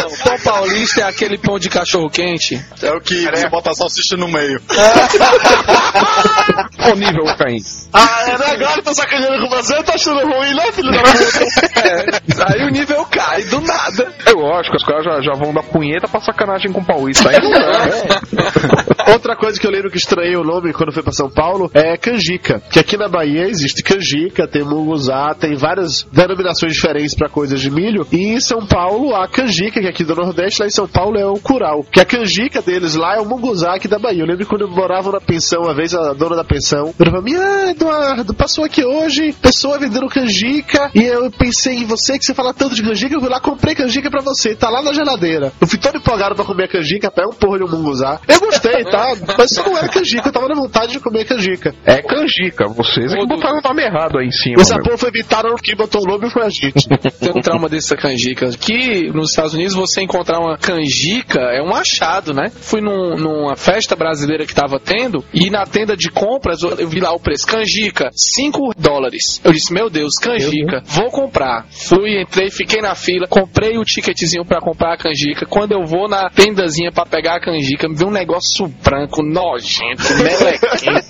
[0.02, 2.64] Não, o pão paulista é aquele pão de cachorro quente.
[2.80, 4.62] É o que você bota salsicha no meio.
[6.78, 7.58] Qual nível, Caim?
[7.92, 8.46] Ah, é, né?
[8.52, 11.80] agora tô sacaneando com você, tá achando ruim, né, filho da puta?
[11.80, 14.12] É, aí o nível cai do nada.
[14.26, 17.30] É lógico, os caras já, já vão dar punheta pra sacanagem com o paulista.
[17.30, 19.12] Aí não dá.
[19.12, 21.96] Outra coisa que eu lembro que estranhei o nome quando fui pra São Paulo é
[21.96, 22.60] canjica.
[22.70, 27.70] Que aqui na Bahia existe canjica, tem munguzá, tem várias denominações diferentes pra coisas de
[27.70, 28.06] milho.
[28.12, 31.18] E em São Paulo, a canjica, que é aqui do Nordeste, lá em São Paulo
[31.18, 31.84] é o curau.
[31.90, 34.22] Que a canjica deles lá é o munguzá aqui da Bahia.
[34.22, 37.26] Eu lembro quando eu morava na pensão, uma vez a dona da pensão, eu falava,
[37.28, 40.17] ah, Eduardo, passou aqui hoje, pessoa vendendo canjica,
[40.94, 43.74] e eu pensei em você, que você fala tanto de canjica, eu fui lá, comprei
[43.74, 45.52] canjica pra você, tá lá na geladeira.
[45.60, 48.20] Eu fui todo empolgado pra comer a canjica, pega um porra de um munguzá.
[48.26, 49.14] Eu gostei, tá?
[49.36, 51.74] Mas isso não era canjica, eu tava na vontade de comer canjica.
[51.84, 54.60] É canjica, vocês é que botaram o nome errado aí em cima.
[54.60, 56.88] Essa porra foi evitaram quem botou o nome foi a gente.
[57.20, 58.48] Tem um trauma dessa canjica.
[58.50, 62.50] Que nos Estados Unidos você encontrar uma canjica é um achado, né?
[62.60, 66.88] Fui num- numa festa brasileira que tava tendo e na tenda de compras eu eu
[66.88, 67.46] vi lá o preço.
[67.46, 69.40] Canjica, 5 dólares.
[69.42, 71.66] Eu disse, meu Deus, canjica, vou comprar.
[71.70, 75.46] Fui, entrei, fiquei na fila, comprei o ticketzinho pra comprar a canjica.
[75.46, 80.02] Quando eu vou na tendazinha pra pegar a canjica, me vê um negócio branco, nojento,
[80.18, 81.08] melequento.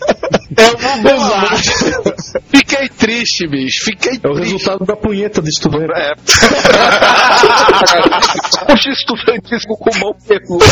[0.56, 2.32] É amor de Deus.
[2.48, 3.84] Fiquei triste, bicho.
[3.84, 4.52] Fiquei É o triste.
[4.52, 5.92] resultado da punheta de estudante.
[5.94, 6.14] É.
[8.66, 10.64] Puxa, estudantismo com mão peluda.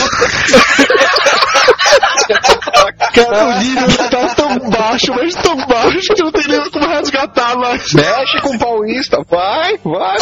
[3.12, 7.56] Cara, o nível tá tão baixo, mas tão baixo que não tem nem como resgatar
[7.56, 7.92] mais.
[7.92, 10.16] Mexe com o paulista, vai, vai.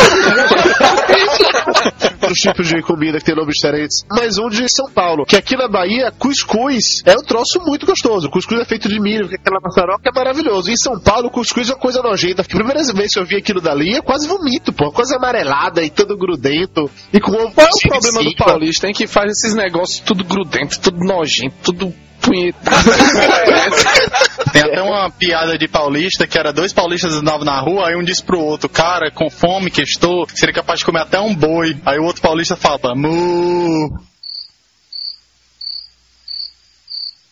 [2.34, 5.57] outros tipos de comida que tem nomes diferentes, mas um de São Paulo, que aqui
[5.57, 8.28] na Bahia, cuscuz é um troço muito gostoso.
[8.28, 10.70] Cuscuz é feito de milho, que aquela maçaroca é maravilhoso.
[10.70, 12.42] Em São Paulo, cuscuz é uma coisa nojenta.
[12.42, 14.90] A primeira vez que eu vi aquilo dali, eu quase vomito, pô.
[14.90, 16.90] Coisa amarelada e todo grudento.
[17.12, 18.95] E com ovo Qual é o em problema do paulista, hein?
[18.95, 21.95] Que faz esses negócios tudo grudento, tudo nojento, tudo
[22.25, 22.91] punhetado.
[24.53, 28.03] Tem até uma piada de paulista que era dois paulistas andavam na rua, aí um
[28.03, 31.77] disse pro outro, cara, com fome que estou, seria capaz de comer até um boi.
[31.85, 33.89] Aí o outro paulista fala, mu.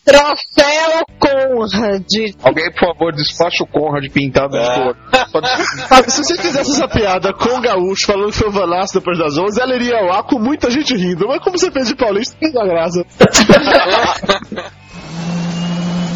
[0.04, 2.34] Troféu Conrad.
[2.42, 4.96] Alguém, por favor, despacha o Conrad pintado de cor.
[5.90, 9.16] Ah, se você fizesse essa piada com o gaúcho falando que foi o Vanasso depois
[9.16, 11.28] das 11, ela iria ao ar com muita gente rindo.
[11.28, 13.04] Mas como você fez de paulista, não dá graça.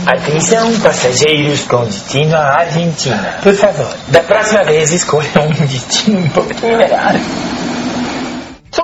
[0.06, 3.40] Atenção, passageiros com destino à Argentina.
[3.42, 7.12] Por favor, da próxima vez escolha um destino um pouquinho melhor.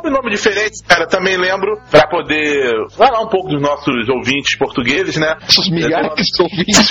[0.03, 5.37] Sobrenome diferente, cara, também lembro, pra poder falar um pouco dos nossos ouvintes portugueses, né?
[5.49, 6.91] Esses milhares de ouvintes.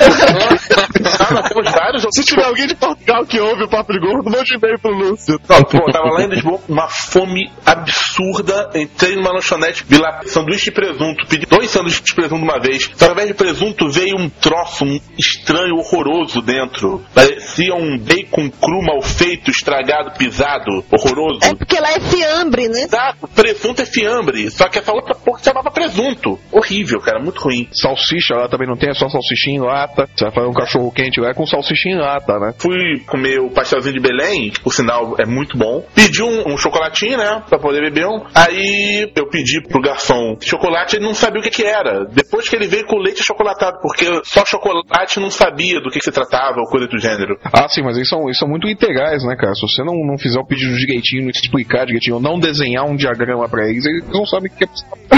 [1.20, 4.30] Ah, nós temos vários Se tiver alguém de Portugal que ouve o Papo de Gordo,
[4.30, 5.38] mande e-mail pro Lúcio.
[5.40, 8.70] Pô, tava lá em Lisboa com uma fome absurda.
[8.76, 11.28] Entrei numa lanchonete, vi lá sanduíche de presunto.
[11.28, 12.90] Pedi dois sanduíches de presunto uma vez.
[13.12, 17.04] Invés de presunto veio um troço um estranho, horroroso dentro.
[17.14, 21.40] Parecia um bacon cru mal feito, estragado, pisado, horroroso.
[21.44, 22.88] É porque lá é fiambre, né?
[23.02, 24.50] Exato, presunto é fiambre.
[24.52, 26.40] Só que essa outra porra chamava presunto.
[26.52, 27.68] Horrível, cara, muito ruim.
[27.72, 30.08] Salsicha lá também não tem, é só salsichinha em lata.
[30.16, 32.54] Você vai fazer um cachorro quente lá é com salsichinha em lata, né?
[32.58, 35.84] Fui comer o pastelzinho de Belém, que por sinal é muito bom.
[35.96, 37.44] Pedi um, um chocolatinho, né?
[37.50, 38.24] Pra poder beber um.
[38.36, 42.06] Aí eu pedi pro garçom chocolate, ele não sabia o que que era.
[42.06, 46.06] Depois que ele veio com leite achocolatado, porque só chocolate não sabia do que, que
[46.06, 47.38] se tratava ou coisa do gênero.
[47.52, 49.54] Ah, sim, mas eles são, eles são muito integrais, né, cara?
[49.56, 53.48] Se você não, não fizer o pedido direitinho, não explicar direitinho, não desenhar um diagrama
[53.50, 54.68] pra eles, eles não sabem o que é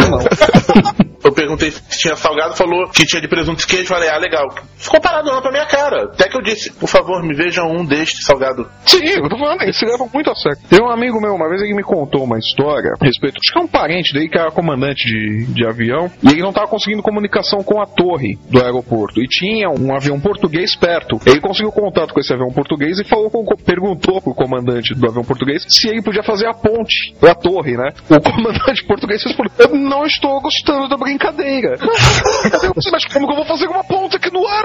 [0.09, 0.19] não.
[1.23, 3.87] Eu perguntei se tinha salgado, falou que tinha de presunto e queijo.
[3.87, 4.45] Falei, ah, legal.
[4.75, 6.03] Ficou parado lá pra minha cara.
[6.03, 8.69] Até que eu disse, por favor, me veja um deste salgado.
[8.85, 10.57] Sim, eu tô falando, eles se levam muito a sério.
[10.69, 13.59] Tem um amigo meu, uma vez ele me contou uma história a respeito, acho que
[13.59, 17.01] é um parente dele que era comandante de, de avião, e ele não tava conseguindo
[17.01, 19.21] comunicação com a torre do aeroporto.
[19.21, 21.19] E tinha um avião português perto.
[21.25, 25.23] Ele conseguiu contato com esse avião português e falou com, perguntou pro comandante do avião
[25.23, 27.93] português se ele podia fazer a ponte pra torre, né?
[28.09, 31.77] O comandante português respondeu: Eu não estou gostando da brincadeira.
[32.91, 34.63] Mas como que eu vou fazer uma ponte aqui no ar?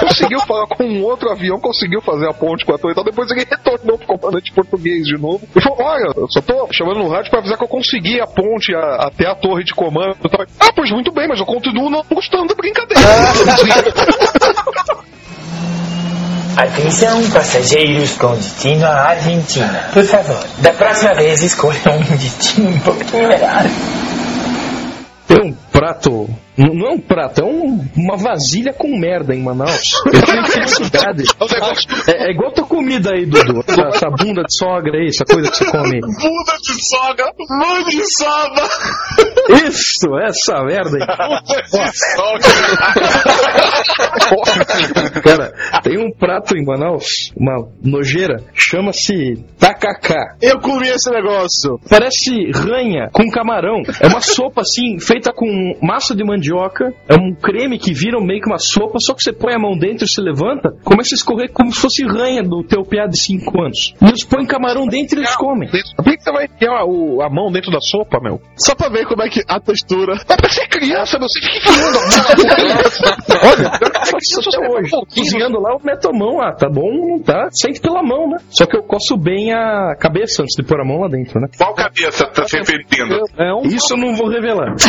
[0.00, 3.04] Conseguiu falar com um outro avião, conseguiu fazer a ponte com a torre e tal.
[3.04, 6.98] Depois ele retornou pro comandante português de novo e falou: Olha, eu só tô chamando
[6.98, 10.16] no rádio pra avisar que eu consegui a ponte a- até a torre de comando.
[10.60, 13.02] Ah, pois muito bem, mas eu continuo não gostando da brincadeira.
[16.56, 19.88] Atenção, passageiros com destino à Argentina.
[19.92, 23.64] Por favor, da próxima vez escolha um destino um pouquinho melhor.
[25.26, 26.30] Tem um prato.
[26.56, 29.94] Não é um prato, é um- uma vasilha com merda em Manaus.
[30.12, 31.24] Eu tenho felicidade.
[32.08, 33.64] É, é igual tua comida aí, Dudu.
[33.66, 36.00] Essa, essa bunda de sogra aí, essa coisa que você come.
[36.00, 38.02] Bunda de sogra, mãe de.
[39.68, 41.06] Isso, essa merda aí.
[41.10, 42.54] Bunda de
[45.22, 45.52] Cara,
[45.82, 50.36] tem um prato em Manaus, uma nojeira, chama-se tacacá.
[50.40, 51.78] Eu comi esse negócio.
[51.88, 53.82] Parece ranha com camarão.
[54.00, 55.46] É uma sopa assim, feita com
[55.82, 56.43] massa de mandioca.
[57.08, 59.76] É um creme que vira meio que uma sopa, só que você põe a mão
[59.76, 63.18] dentro e se levanta, começa a escorrer como se fosse ranha do teu piá de
[63.18, 63.94] 5 anos.
[64.00, 65.68] E eles põem camarão dentro e eles comem.
[65.68, 68.40] Por que você vai enfiar a, mão dentro da sopa, meu?
[68.56, 70.14] Só pra ver como é que a textura.
[70.14, 72.10] Mas pra ser criança, meu, você fica enfiando a mão.
[73.42, 74.90] Olha, isso até hoje.
[75.14, 77.48] Cozinhando lá, eu meto a mão, ah, tá bom, não tá?
[77.52, 78.38] Sente pela mão, né?
[78.50, 81.48] Só que eu coço bem a cabeça antes de pôr a mão lá dentro, né?
[81.56, 83.14] Qual cabeça tá se referindo?
[83.38, 84.74] É um Isso eu não vou revelar.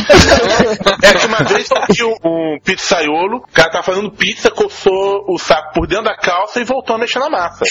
[1.04, 5.26] É que uma vez eu vi um, um pizzaiolo, o cara tava fazendo pizza, coçou
[5.28, 7.66] o saco por dentro da calça e voltou a mexer na massa.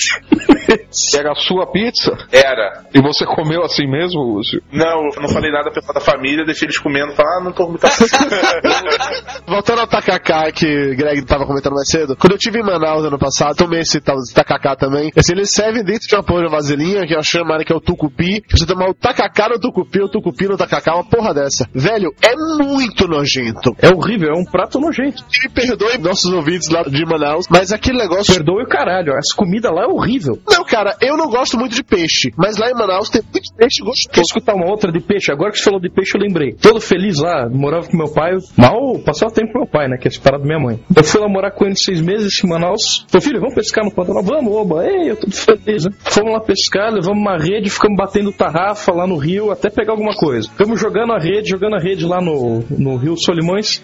[1.15, 2.17] Era a sua pizza?
[2.33, 2.85] Era.
[2.95, 4.63] E você comeu assim mesmo, Lúcio?
[4.73, 7.53] Não, eu não falei nada pra pessoal da família, deixei eles comendo, falar, ah, não
[7.53, 7.85] tô muito
[9.47, 13.19] Voltando ao tacacá que Greg tava comentando mais cedo, quando eu tive em Manaus ano
[13.19, 15.11] passado, tomei esse tal de tacacá também.
[15.17, 17.81] Assim, eles servem dentro de uma porra de vasilhinha, que é chamada que é o
[17.81, 18.43] tucupi.
[18.51, 21.69] Você tomar o tacacá no tucupi, o tucupi no tacacá, uma porra dessa.
[21.75, 23.64] Velho, é muito nojento.
[23.81, 25.25] É horrível, é um prato nojento.
[25.43, 28.35] Me perdoe nossos ouvintes lá de Manaus, mas aquele negócio.
[28.35, 30.39] Perdoe o caralho, essa comida lá é horrível.
[30.49, 33.83] Não, cara, eu não gosto muito de peixe, mas lá em Manaus tem muito peixe
[33.83, 34.09] gostoso.
[34.11, 35.33] Quer escutar uma outra de peixe?
[35.33, 36.53] Agora que você falou de peixe, eu lembrei.
[36.53, 38.33] Todo feliz lá, morava com meu pai.
[38.57, 39.97] Mal passava tempo com meu pai, né?
[39.97, 40.81] Que é separado da minha mãe.
[40.95, 43.07] Eu fui lá morar com ele seis meses em Manaus.
[43.09, 44.23] Falei, filho, vamos pescar no Pantanal?
[44.23, 44.87] Vamos, oba.
[44.87, 45.93] Ei, eu tô feliz, né?
[46.05, 50.15] Fomos lá pescar, levamos uma rede, ficamos batendo tarrafa lá no rio até pegar alguma
[50.15, 50.49] coisa.
[50.49, 53.17] Ficamos jogando a rede, jogando a rede lá no, no rio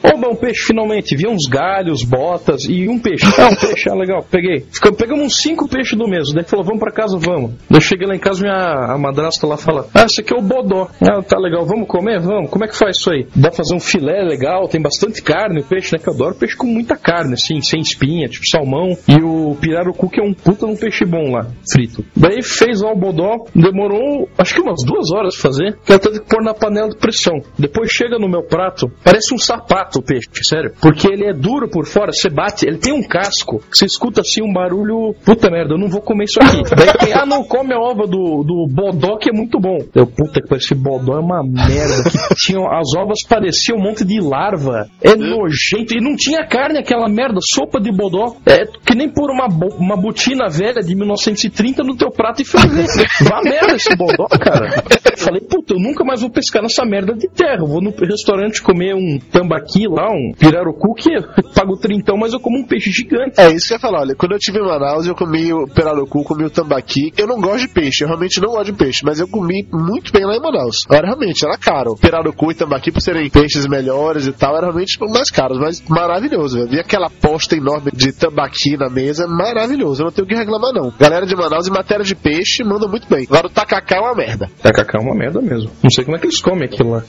[0.02, 1.16] Oba, um peixe finalmente.
[1.16, 3.26] Vi uns galhos, botas e um peixe.
[3.38, 4.24] Ah, um peixe, ah, legal.
[4.30, 4.66] Peguei.
[4.72, 6.34] Ficamos, pegamos uns cinco peixes do mesmo.
[6.34, 7.52] Daí falou, vamos pra casa, vamos.
[7.70, 10.88] Eu cheguei lá em casa, minha madrasta lá fala, ah, esse aqui é o bodó.
[11.00, 12.20] Ah, tá legal, vamos comer?
[12.20, 12.50] Vamos.
[12.50, 13.26] Como é que faz isso aí?
[13.34, 16.02] Dá pra fazer um filé legal, tem bastante carne, o peixe, né?
[16.02, 18.96] Que eu adoro peixe com muita carne, assim, sem espinha, tipo salmão.
[19.08, 22.04] E o pirarucu, que é um puta num peixe bom lá, frito.
[22.16, 25.98] Daí fez lá o bodó, demorou acho que umas duas horas pra fazer, que eu
[25.98, 27.40] teve que pôr na panela de pressão.
[27.58, 29.59] Depois chega no meu prato, parece um sapato
[29.96, 30.72] o peixe, sério.
[30.80, 34.42] Porque ele é duro por fora, você bate, ele tem um casco, você escuta assim
[34.42, 36.62] um barulho, puta merda, eu não vou comer isso aqui.
[36.74, 39.78] Daí tem, ah não, come a ova do, do bodó que é muito bom.
[39.94, 42.10] Eu, puta que esse bodó é uma merda.
[42.10, 44.88] Que tinham, as ovas pareciam um monte de larva.
[45.02, 45.94] É nojento.
[45.94, 48.36] E não tinha carne aquela merda, sopa de bodó.
[48.46, 49.46] É que nem pôr uma,
[49.78, 52.86] uma botina velha de 1930 no teu prato e fazer.
[53.22, 54.82] Vá merda esse bodó, cara.
[55.16, 57.60] Falei, puta, eu nunca mais vou pescar nessa merda de terra.
[57.60, 61.22] Eu vou no restaurante comer um tambaqui lá, um pirarucu, que eu
[61.54, 63.40] pago trintão, mas eu como um peixe gigante.
[63.40, 65.66] É isso que eu ia falar, olha, quando eu estive em Manaus, eu comi o
[65.66, 67.12] perarucu, comi o tambaqui.
[67.16, 70.12] Eu não gosto de peixe, eu realmente não gosto de peixe, mas eu comi muito
[70.12, 70.84] bem lá em Manaus.
[70.88, 71.96] Agora, realmente, era caro.
[71.96, 76.58] Perarucu e tambaqui, por serem peixes melhores e tal, era realmente mais caros, mas maravilhoso,
[76.58, 76.70] velho.
[76.70, 80.02] Vi aquela posta enorme de tambaqui na mesa, maravilhoso.
[80.02, 80.92] Eu não tenho o que reclamar, não.
[80.98, 83.26] Galera de Manaus, em matéria de peixe, manda muito bem.
[83.28, 84.50] Agora, o tacacá é uma merda.
[84.62, 85.70] Tacacá é uma merda mesmo.
[85.82, 87.02] Não sei como é que eles comem aquilo lá.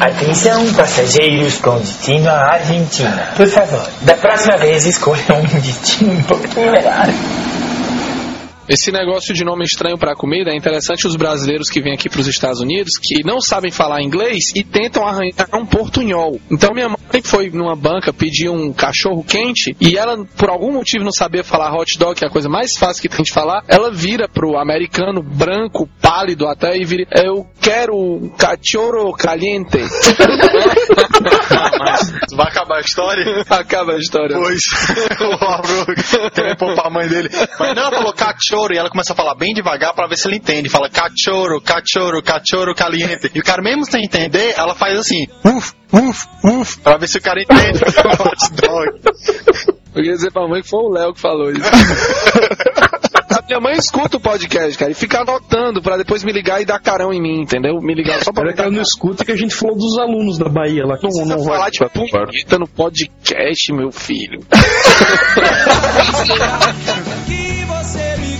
[0.00, 3.28] Atenção, passageiros com destino à Argentina.
[3.36, 7.06] Por favor, da próxima vez escolha um destino um pouquinho melhor.
[8.66, 12.26] Esse negócio de nome estranho pra comida é interessante os brasileiros que vêm aqui pros
[12.26, 16.40] Estados Unidos que não sabem falar inglês e tentam arranjar um portunhol.
[16.50, 21.04] Então minha mãe foi numa banca pedir um cachorro quente e ela, por algum motivo,
[21.04, 23.62] não sabia falar hot dog, que é a coisa mais fácil que tem de falar.
[23.68, 29.76] Ela vira pro americano branco, pálido até e vira: Eu quero um cachorro caliente.
[32.34, 33.44] Vai acabar a história?
[33.48, 34.36] Acaba a história.
[34.36, 34.62] Pois.
[35.20, 35.94] o Álvaro
[36.32, 37.28] quer poupar a mãe dele.
[37.58, 40.36] Mas não, falou cachorro e ela começa a falar bem devagar pra ver se ele
[40.36, 40.68] entende.
[40.68, 43.30] Fala cachorro, cachorro, cachorro caliente.
[43.34, 47.18] E o cara, mesmo sem entender, ela faz assim, uf, uf, uf, pra ver se
[47.18, 47.80] o cara entende.
[47.84, 49.74] Hot dog.
[49.94, 51.60] Eu queria dizer pra mãe que foi o Léo que falou isso.
[53.30, 56.64] A minha mãe escuta o podcast, cara, e fica anotando pra depois me ligar e
[56.64, 57.80] dar carão em mim, entendeu?
[57.80, 60.38] Me ligar só pra Era que ela não escuta que a gente falou dos alunos
[60.38, 60.96] da Bahia lá.
[60.96, 64.40] Que não, não falar de punheta no podcast, meu filho.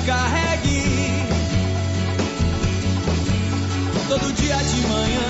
[0.07, 0.85] Carregue
[4.09, 5.29] todo dia de manhã,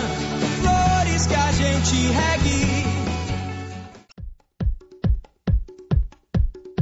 [0.61, 2.84] flores que a gente regue.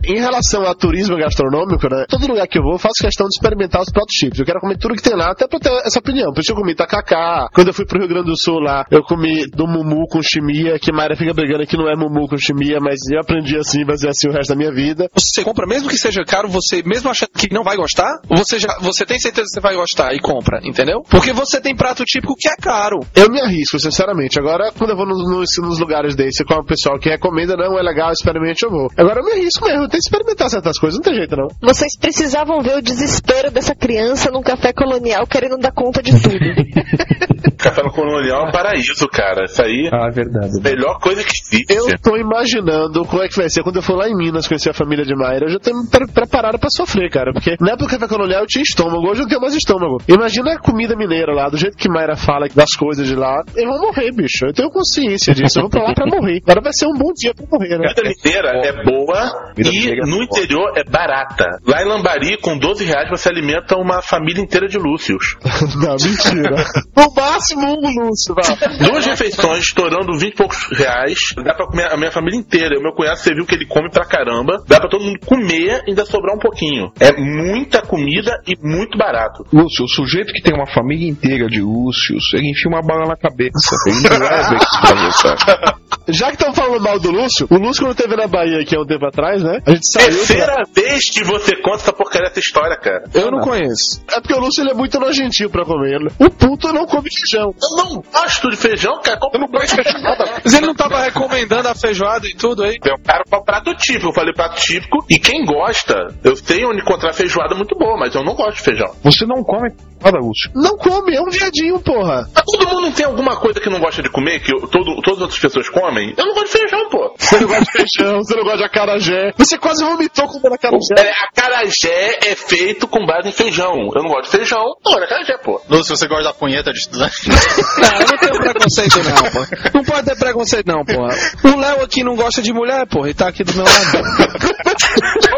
[0.04, 2.06] Em relação a turismo gastronômico, né?
[2.08, 4.40] Todo lugar que eu vou, eu faço questão de experimentar os pratos típicos.
[4.40, 6.32] Eu quero comer tudo que tem lá, até pra ter essa opinião.
[6.32, 7.48] Por isso eu comi tacacá.
[7.54, 10.78] Quando eu fui pro Rio Grande do Sul lá, eu comi do mumu com chimia,
[10.78, 13.96] que Mayra fica brigando que não é mumu com chimia, mas eu aprendi assim, vai
[13.96, 15.08] ser assim o resto da minha vida.
[15.14, 18.76] Você compra, mesmo que seja caro, você, mesmo achando que não vai gostar, você já,
[18.80, 21.02] você tem certeza que você vai gostar e compra, entendeu?
[21.08, 23.00] Porque você tem prato típico que é caro.
[23.14, 24.38] Eu me arrisco, sinceramente.
[24.38, 27.78] Agora, quando eu vou nos, nos, nos lugares desses com o pessoal que recomenda, não,
[27.78, 28.88] é legal, experimente, eu vou.
[28.96, 31.48] Agora eu me arrisco mesmo, que experimentar certas coisas, não tem jeito não.
[31.60, 36.38] Vocês precisavam ver o desespero dessa criança num café colonial querendo dar conta de tudo.
[37.62, 39.44] Café no colonial é um paraíso, cara.
[39.44, 40.50] Isso aí Ah, é verdade.
[40.56, 41.72] é a melhor coisa que existe.
[41.74, 44.70] Eu tô imaginando como é que vai ser quando eu for lá em Minas conhecer
[44.70, 45.46] a família de Mayra.
[45.46, 47.32] Eu já tô me pre- preparado pra sofrer, cara.
[47.32, 49.98] Porque na época do café colonial eu tinha estômago, hoje eu não tenho mais estômago.
[50.08, 53.42] Imagina a comida mineira lá, do jeito que Mayra fala das coisas de lá.
[53.56, 54.46] Eu vou morrer, bicho.
[54.46, 55.58] Eu tenho consciência disso.
[55.58, 56.40] Eu vou pra lá pra morrer.
[56.42, 57.92] Agora vai ser um bom dia pra morrer, né?
[57.94, 61.44] Comida mineira é boa e no interior é barata.
[61.66, 65.36] Lá em Lambari, com 12 reais, você alimenta uma família inteira de Lúcios.
[65.76, 66.64] Não, mentira.
[66.96, 68.42] No máximo Lúcio, vá.
[68.86, 72.78] Duas refeições, estourando 20 e poucos reais, dá pra comer a minha família inteira.
[72.78, 74.62] O meu cunhado, você viu que ele come pra caramba.
[74.66, 76.92] Dá pra todo mundo comer e ainda sobrar um pouquinho.
[77.00, 79.44] É muita comida e muito barato.
[79.52, 83.16] Lúcio, o sujeito que tem uma família inteira de Lúcios, ele enfia uma bala na
[83.16, 83.52] cabeça.
[83.86, 86.12] Ele não leva isso pra você.
[86.12, 88.80] Já que estão falando mal do Lúcio, o Lúcio quando teve na Bahia aqui há
[88.80, 89.60] um tempo atrás, né?
[89.66, 90.06] A gente saiu.
[90.08, 93.04] pra- Terceira vez que você conta essa porcaria dessa história, cara.
[93.14, 94.02] Eu não conheço.
[94.10, 95.98] É porque o Lúcio ele é muito nojentinho pra comer.
[96.18, 97.41] O puto não come feijão.
[97.50, 99.18] Eu não gosto de feijão, cara.
[99.32, 100.02] Eu não gosto de feijão.
[100.44, 102.78] Mas ele não tava recomendando a feijoada e tudo aí?
[102.84, 104.08] Eu quero pra prato típico.
[104.08, 105.04] Eu falei prato típico.
[105.08, 108.62] E quem gosta, eu sei onde encontrar feijoada muito boa, mas eu não gosto de
[108.62, 108.90] feijão.
[109.02, 109.70] Você não come
[110.00, 110.50] nada, Lúcio.
[110.54, 112.28] Não come, é um viadinho, porra.
[112.34, 115.18] Mas todo mundo tem alguma coisa que não gosta de comer, que eu- todo, todas
[115.18, 116.12] as outras pessoas comem?
[116.16, 117.14] Eu não gosto de feijão, pô.
[117.16, 119.32] Você não gosta de feijão, você não gosta de acarajé.
[119.38, 120.94] Você quase vomitou comendo acarajé.
[120.98, 123.90] É, acarajé é feito com base em feijão.
[123.94, 125.60] Eu não gosto de feijão, eu gosto de acarajé, pô.
[125.68, 127.21] Lúcio, você gosta da punheta de estudante?
[127.28, 129.46] Não, não tenho preconceito não, pô.
[129.74, 131.48] Não pode ter preconceito não, pô.
[131.48, 133.98] O Léo aqui não gosta de mulher, pô, e tá aqui do meu lado.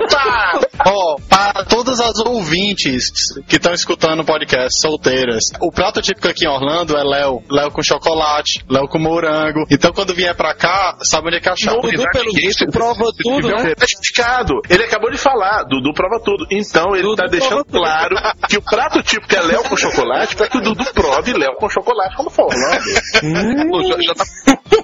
[0.04, 0.60] Opa!
[0.86, 3.10] Ó, para todas as ouvintes
[3.48, 7.42] que estão escutando o podcast solteiras, o prato típico aqui em Orlando é Léo.
[7.50, 9.64] Léo com chocolate, Léo com morango.
[9.70, 11.74] Então quando vier pra cá, sabe onde é que achar.
[11.74, 13.74] O Dudu, pelo visto, prova tudo, né?
[13.74, 14.60] Tá explicado.
[14.68, 16.46] Ele acabou de falar, Dudu prova tudo.
[16.50, 18.16] Então ele tá deixando claro
[18.48, 21.68] que o prato típico é Léo com chocolate pra que o Dudu prove Léo com
[21.68, 22.44] chocolate como for.
[22.44, 22.84] Orlando.
[23.70, 24.24] Pô, já, já tá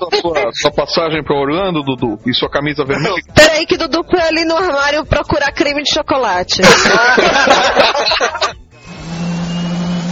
[0.07, 2.18] a sua, sua passagem pra Orlando, Dudu?
[2.26, 3.14] E sua camisa vermelha?
[3.34, 6.62] Peraí que Dudu foi ali no armário procurar creme de chocolate.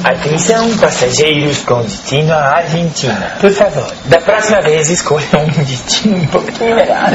[0.04, 3.36] Atenção, passageiros com destino à Argentina.
[3.40, 7.10] Por favor, da próxima vez escolha um destino um pouquinho melhor.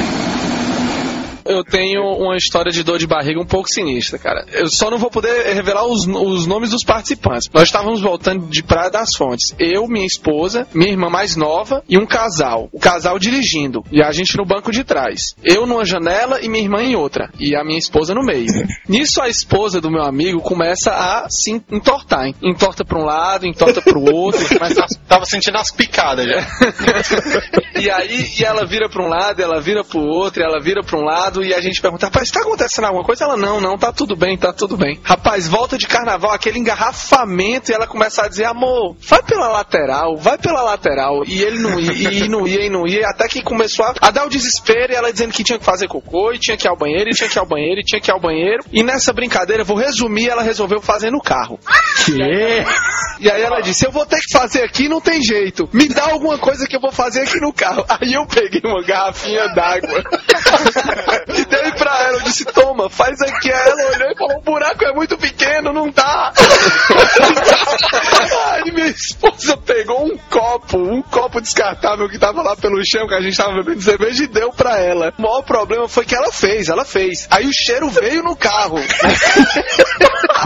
[1.46, 4.46] Eu tenho uma história de dor de barriga um pouco sinistra, cara.
[4.52, 7.50] Eu só não vou poder revelar os, os nomes dos participantes.
[7.54, 9.54] Nós estávamos voltando de Praia das Fontes.
[9.60, 12.70] Eu, minha esposa, minha irmã mais nova e um casal.
[12.72, 13.84] O casal dirigindo.
[13.92, 15.36] E a gente no banco de trás.
[15.44, 17.30] Eu numa janela e minha irmã em outra.
[17.40, 18.48] E a minha esposa no meio.
[18.88, 22.26] Nisso a esposa do meu amigo começa a se entortar.
[22.28, 22.36] Hein?
[22.42, 24.42] Entorta pra um lado, entorta pro outro.
[24.60, 24.76] Mas
[25.08, 26.44] tava- sentindo as picadas já.
[27.80, 30.98] E aí e ela vira pra um lado, ela vira pro outro, ela vira pra
[30.98, 33.24] um lado e a gente pergunta, rapaz, tá acontecendo alguma coisa?
[33.24, 35.00] Ela, não, não, tá tudo bem, tá tudo bem.
[35.04, 40.18] Rapaz, volta de carnaval, aquele engarrafamento e ela começa a dizer, amor, vai pela lateral,
[40.18, 41.24] vai pela lateral.
[41.26, 44.12] E ele não ia, e não ia, e não ia, até que começou a, a
[44.12, 46.70] dar o desespero e ela dizendo que tinha que fazer cocô, e tinha que ir
[46.70, 48.64] ao banheiro, e tinha que ir ao banheiro, e tinha que ir ao banheiro.
[48.72, 51.60] E nessa brincadeira, vou resumir, ela resolveu fazer no carro.
[52.06, 52.14] Que?
[53.20, 55.70] E aí ela disse: Eu vou ter que fazer aqui, não tem jeito.
[55.72, 57.86] Me dá alguma coisa que eu vou fazer aqui no carro.
[57.88, 60.04] Aí eu peguei uma garrafinha d'água
[61.28, 62.18] e dei pra ela.
[62.18, 63.52] Eu disse: Toma, faz aqui.
[63.52, 66.34] Aí ela olhou e falou: O buraco é muito pequeno, não tá.
[68.52, 73.14] Aí minha esposa pegou um copo, um copo descartável que tava lá pelo chão, que
[73.14, 75.14] a gente tava bebendo cerveja, e deu pra ela.
[75.18, 77.28] O maior problema foi que ela fez, ela fez.
[77.30, 78.78] Aí o cheiro veio no carro.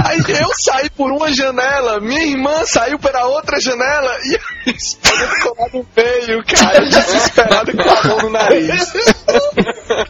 [0.06, 4.78] Aí eu saí por uma janela, minha irmã saiu pela outra janela e a minha
[4.78, 8.94] esposa ficou lá no meio, cara, desesperada com a mão no nariz.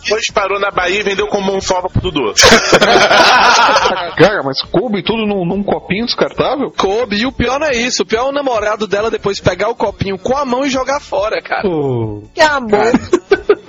[0.03, 2.33] Depois parou na Bahia e vendeu como um sova pro Dudu.
[4.17, 6.71] Cara, mas coube tudo num, num copinho descartável?
[6.71, 9.69] Coube, e o pior não é isso, o pior é o namorado dela depois pegar
[9.69, 11.63] o copinho com a mão e jogar fora, cara.
[12.33, 12.91] Que amor.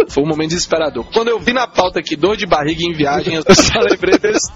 [0.08, 1.04] Foi um momento desesperador.
[1.12, 4.50] Quando eu vi na pauta aqui dor de barriga em viagem, eu só lembrei desse.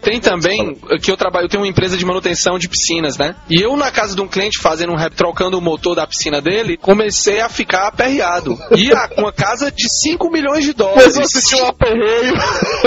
[0.00, 3.36] Tem também que eu trabalho, eu tenho uma empresa de manutenção de piscinas, né?
[3.48, 6.40] E eu na casa de um cliente fazendo um rap, trocando o motor da piscina
[6.40, 8.58] dele, comecei a ficar aperreado.
[8.76, 11.16] E a, uma casa de 5 milhões de dólares.
[11.16, 12.34] Mas você tinha um aperreio.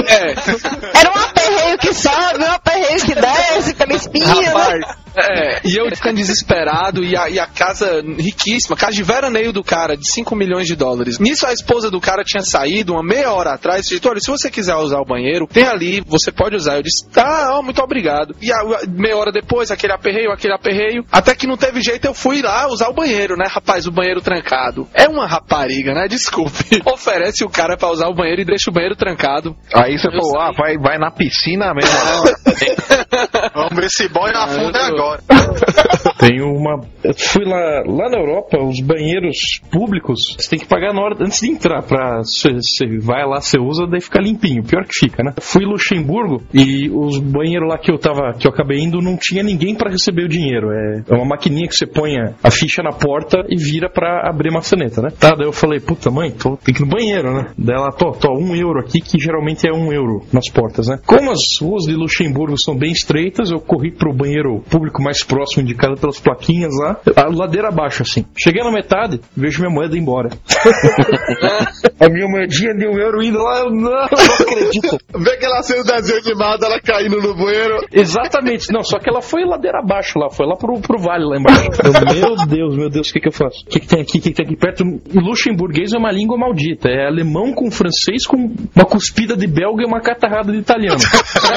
[0.07, 0.99] É.
[0.99, 4.53] Era um aperreio que sobe, um aperreio que desce pela espinha.
[4.53, 4.95] né?
[5.15, 9.63] É, e eu ficando desesperado, e a, e a casa riquíssima, casa de veraneio do
[9.63, 11.19] cara, de 5 milhões de dólares.
[11.19, 14.29] Nisso a esposa do cara tinha saído uma meia hora atrás, e disse, olha, se
[14.29, 16.77] você quiser usar o banheiro, tem ali, você pode usar.
[16.77, 18.35] Eu disse, tá, ó, muito obrigado.
[18.41, 18.57] E a,
[18.87, 22.67] meia hora depois, aquele aperreio, aquele aperreio, até que não teve jeito, eu fui lá
[22.67, 24.87] usar o banheiro, né, rapaz, o banheiro trancado.
[24.93, 26.81] É uma rapariga, né, desculpe.
[26.85, 29.55] Oferece o cara pra usar o banheiro e deixa o banheiro trancado.
[29.73, 30.41] Aí você Eu falou, sei.
[30.41, 31.91] ah, vai, vai na piscina mesmo.
[33.53, 35.21] Vamos ver se boy na funda é agora.
[36.21, 36.79] Tem uma.
[37.03, 41.15] Eu fui lá, lá na Europa, os banheiros públicos, você tem que pagar na hora
[41.19, 41.81] antes de entrar.
[41.81, 42.51] Pra, você,
[42.99, 44.63] vai lá, você usa, daí fica limpinho.
[44.63, 45.33] Pior que fica, né?
[45.41, 49.17] Fui em Luxemburgo e os banheiros lá que eu tava, que eu acabei indo, não
[49.17, 50.69] tinha ninguém pra receber o dinheiro.
[50.71, 54.51] É, é uma maquininha que você põe a, ficha na porta e vira pra abrir
[54.51, 55.09] maçaneta, né?
[55.19, 57.47] Tá, daí eu falei, puta mãe, tô, tem que ir no banheiro, né?
[57.57, 60.99] Daí ela, tô, tô, um euro aqui, que geralmente é um euro nas portas, né?
[61.03, 65.63] Como as ruas de Luxemburgo são bem estreitas, eu corri pro banheiro público mais próximo,
[65.63, 68.25] indicado pelas plaquinhas lá, a ladeira abaixo, assim.
[68.37, 70.29] Cheguei na metade, vejo minha moeda ir embora.
[71.99, 74.97] a minha moedinha de um euro indo lá, eu não, não acredito.
[75.15, 77.85] Vê aquela cena desenho animado, ela caindo no banheiro.
[77.91, 81.37] Exatamente, não, só que ela foi ladeira abaixo lá, foi lá pro, pro vale lá
[81.37, 81.69] embaixo.
[81.83, 83.63] Eu, meu Deus, meu Deus, o que, que eu faço?
[83.65, 84.17] O que, que tem aqui?
[84.17, 84.83] O que, que tem aqui perto?
[85.13, 89.85] Luxemburguês é uma língua maldita, é alemão com francês com uma cuspida de belga e
[89.85, 90.99] uma catarrada de italiano.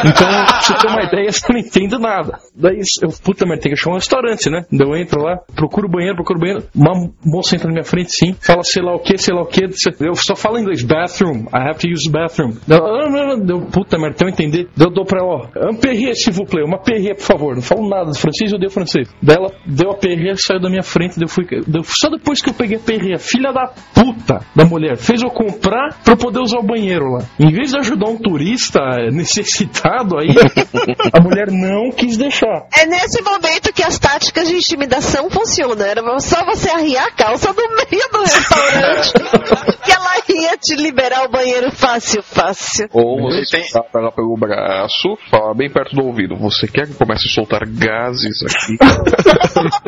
[0.04, 2.38] Então, pra você ter uma ideia, você não entende nada.
[2.54, 4.64] Daí eu, puta merda, tem que achar um restaurante toilette, né?
[4.70, 6.64] Daí Eu entro lá, procuro banheiro, procuro banheiro.
[6.74, 6.92] Uma
[7.24, 9.64] moça entra na minha frente, sim, fala sei lá o que, sei lá o que.
[10.00, 12.52] Eu só falo inglês, bathroom, I have to use the bathroom.
[12.70, 14.68] "Ah, Deu, puta merda, então eu entender.
[14.78, 17.54] Eu dou pra ela, ó, um perrier, s'il vous plaît, uma perrier, por favor.
[17.54, 19.08] Não falo nada de francês, eu dei francês.
[19.22, 21.44] Daí ela deu a perrier, saiu da minha frente, eu fui.
[21.44, 25.22] daí eu- só depois que eu peguei a perrier, filha da puta da mulher, fez
[25.22, 27.24] eu comprar pra eu poder usar o banheiro lá.
[27.38, 28.80] Em vez de ajudar um turista
[29.12, 30.28] necessitado aí,
[31.12, 32.66] a mulher não quis deixar.
[32.76, 35.84] É nesse momento que as táticas de intimidação funcionam.
[35.84, 39.12] Era só você arriar a calça no meio do restaurante
[39.84, 42.88] que ela ia te liberar o banheiro fácil, fácil.
[42.92, 43.66] Ou você tem...
[43.94, 46.36] ela pelo braço, fala bem perto do ouvido.
[46.36, 48.78] Você quer que comece a soltar gases aqui?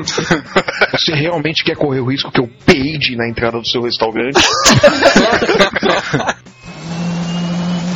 [0.93, 4.37] você realmente quer correr o risco que eu peide na entrada do seu restaurante?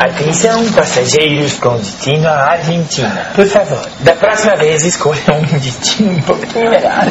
[0.03, 3.33] Atenção, passageiros com destino à Argentina.
[3.35, 7.05] Por favor, da próxima vez escolha um destino um pouquinho melhor.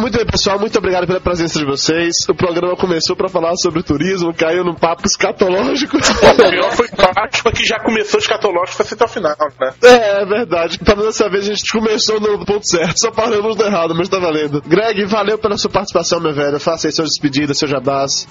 [0.00, 2.28] Muito bem, pessoal, muito obrigado pela presença de vocês.
[2.28, 5.96] O programa começou pra falar sobre turismo, caiu num papo escatológico.
[6.26, 9.72] O pior foi Páscoa que já começou escatológico até o final, né?
[9.82, 10.78] É, é verdade.
[10.78, 14.08] Pelo menos dessa vez a gente começou no ponto certo, só paramos do errado, mas
[14.08, 14.60] tá valendo.
[14.62, 16.58] Greg, valeu pela sua participação, meu velho.
[16.60, 18.26] Faça aí sua despedida, seu jabás.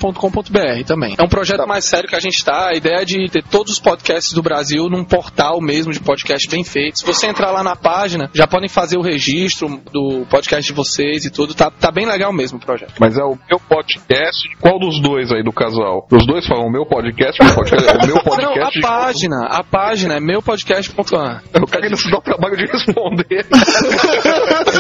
[0.06, 1.14] meupodcast.com.br também.
[1.18, 2.68] É um projeto mais sério que a gente tá.
[2.68, 6.48] A ideia é de ter todos os podcasts do Brasil num portal mesmo de podcast
[6.48, 6.98] bem feito.
[6.98, 11.24] Se você entrar lá na página, já podem fazer o registro do podcast de vocês
[11.24, 11.54] e tudo.
[11.54, 12.94] Tá, tá bem legal mesmo o projeto.
[13.00, 14.56] Mas é o meu podcast.
[14.60, 16.06] Qual dos dois aí do casal?
[16.10, 18.80] Os dois falam meu podcast, o, podcast, o meu podcast.
[18.80, 21.16] Não, a página, a página é meupodcast.com.
[21.54, 23.46] Eu quero que não se dá o trabalho de responder.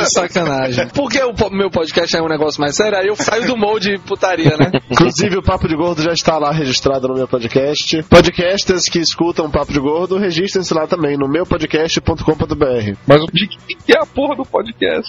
[0.06, 0.88] Sacanagem.
[0.88, 4.56] Porque o meu podcast é um negócio mais sério, aí eu saio do molde putaria,
[4.56, 4.70] né?
[5.06, 8.02] Inclusive, o Papo de Gordo já está lá registrado no meu podcast.
[8.02, 12.98] Podcasters que escutam o Papo de Gordo, registrem-se lá também no meupodcast.com.br.
[13.06, 15.08] Mas de que é a porra do podcast?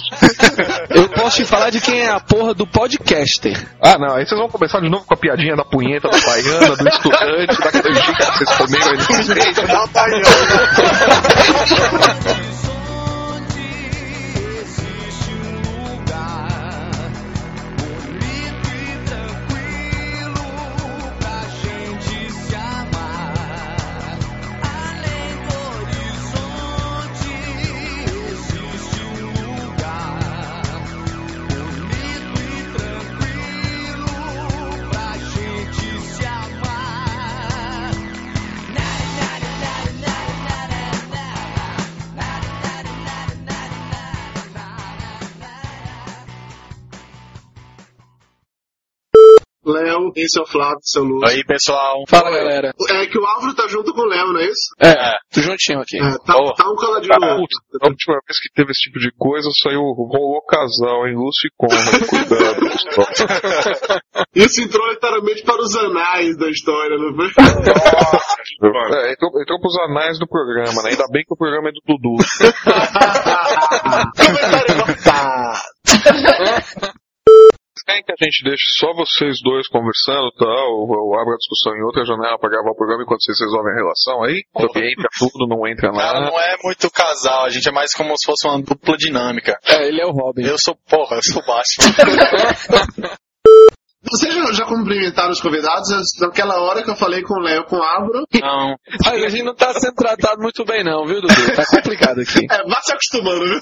[0.94, 3.58] Eu posso te falar de quem é a porra do podcaster.
[3.82, 6.76] Ah, não, aí vocês vão começar de novo com a piadinha da punheta, da baiana,
[6.76, 9.06] do estudante, da canjica que vocês comeram aí no
[12.54, 12.67] meio.
[49.72, 51.28] Léo, esse é o Flávio, seu Lúcio.
[51.28, 52.04] Aí, pessoal.
[52.08, 52.74] Fala, galera.
[52.90, 54.74] É que o Álvaro tá junto com o Léo, não é isso?
[54.80, 54.94] É,
[55.34, 55.98] tô juntinho aqui.
[55.98, 56.54] É, tá, Boa.
[56.56, 57.58] tá um coladinho no Ah, outro.
[57.82, 61.16] a última vez que teve esse tipo de coisa, saiu, rolou casal, hein?
[61.16, 62.68] Lúcio e Conrad, cuidado.
[64.36, 67.28] Isso entrou literalmente para os anais da história, não foi?
[67.28, 70.90] É, entrou, entrou pros anais do programa, né?
[70.92, 72.18] Ainda bem que o programa é do Dudu.
[74.16, 75.58] Comentário cortado.
[75.86, 80.74] Vocês querem que a gente deixe só vocês dois conversando e tal?
[80.74, 83.74] Ou, ou abra a discussão em outra janela pra gravar o programa enquanto vocês resolvem
[83.74, 84.44] a relação aí?
[84.52, 86.32] Porque entra tudo, não entra Cara, nada.
[86.32, 89.58] não é muito casal, a gente é mais como se fosse uma dupla dinâmica.
[89.66, 90.44] É, ele é o Robin.
[90.44, 91.78] Eu sou, porra, eu sou baixo.
[94.10, 95.90] Vocês já, já cumprimentaram os convidados?
[96.22, 98.26] Naquela hora que eu falei com o Léo, com o Álvaro.
[98.42, 98.76] Não.
[99.04, 101.56] Mas a gente não tá sendo tratado muito bem, não, viu, Dudu?
[101.56, 102.46] Tá complicado aqui.
[102.50, 103.62] É, vá se acostumando, viu?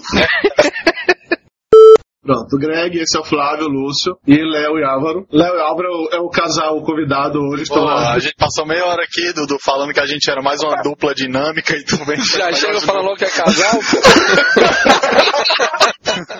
[2.25, 5.27] Pronto, Greg, esse é o Flávio, o Lúcio, e Léo e Álvaro.
[5.31, 7.65] Léo e Álvaro é o, o casal convidado hoje.
[7.67, 8.13] Pô, lá.
[8.13, 11.13] a gente passou meia hora aqui, Dudu, falando que a gente era mais uma dupla
[11.13, 12.17] dinâmica e tu vem.
[12.17, 13.79] Já chega falando que é casal,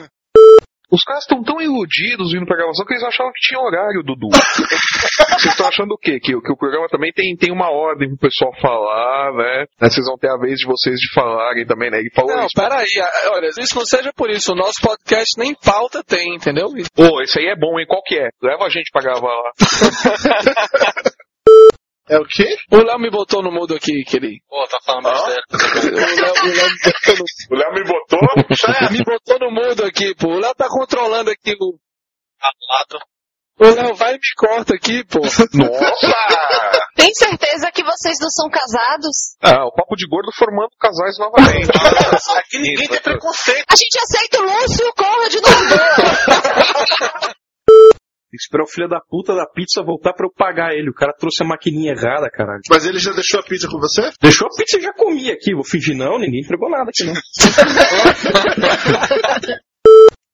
[0.91, 4.29] Os caras estão tão iludidos vindo pra gravação que eles achavam que tinha horário, Dudu.
[5.35, 6.19] Vocês estão achando o quê?
[6.19, 9.65] Que, que o programa também tem, tem uma ordem pro pessoal falar, né?
[9.81, 11.99] Né, Vocês vão ter a vez de vocês de falarem também, né?
[11.99, 12.53] Ele falou Não, isso.
[12.55, 12.85] peraí,
[13.31, 16.67] olha, isso não seja por isso, o nosso podcast nem pauta tem, entendeu?
[16.95, 17.85] Pô, esse aí é bom, hein?
[17.87, 18.29] Qual que é?
[18.41, 19.51] Leva a gente pra gravar lá.
[22.07, 22.55] É o quê?
[22.71, 24.37] O Léo me botou no mudo aqui, querido.
[24.47, 25.41] Pô, tá falando besteira.
[27.49, 28.75] O Léo, o Léo me botou no O Léo me botou?
[28.75, 30.27] É, me botou no mudo aqui, pô.
[30.27, 31.79] O Léo tá controlando aqui o.
[32.69, 32.99] Lado.
[33.57, 35.19] O Léo vai e me corta aqui, pô.
[35.57, 36.13] Nossa!
[36.95, 39.35] Tem certeza que vocês não são casados?
[39.41, 41.71] Ah, o papo de gordo formando casais novamente.
[42.37, 43.65] Aqui ninguém tem preconceito.
[43.71, 45.41] A gente aceita o Lúcio e o Conrad no
[48.35, 50.89] que esperar o filho da puta da pizza voltar pra eu pagar ele.
[50.89, 52.61] O cara trouxe a maquininha errada, caralho.
[52.69, 54.09] Mas ele já deixou a pizza com você?
[54.21, 55.53] Deixou a pizza e já comi aqui.
[55.53, 57.13] Vou fingir não, ninguém entregou nada aqui não.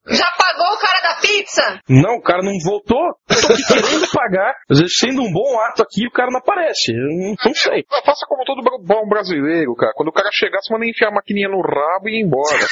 [0.10, 1.80] Já pagou o cara da pizza?
[1.88, 3.14] Não, o cara não voltou.
[3.30, 4.56] Eu tô aqui querendo pagar.
[4.70, 6.92] Às vezes, sendo um bom ato aqui, o cara não aparece.
[6.92, 7.86] Eu não, não sei.
[8.04, 9.94] Faça como todo bom brasileiro, cara.
[9.96, 12.66] Quando o cara chegar, você manda enfiar a maquininha no rabo e ir embora.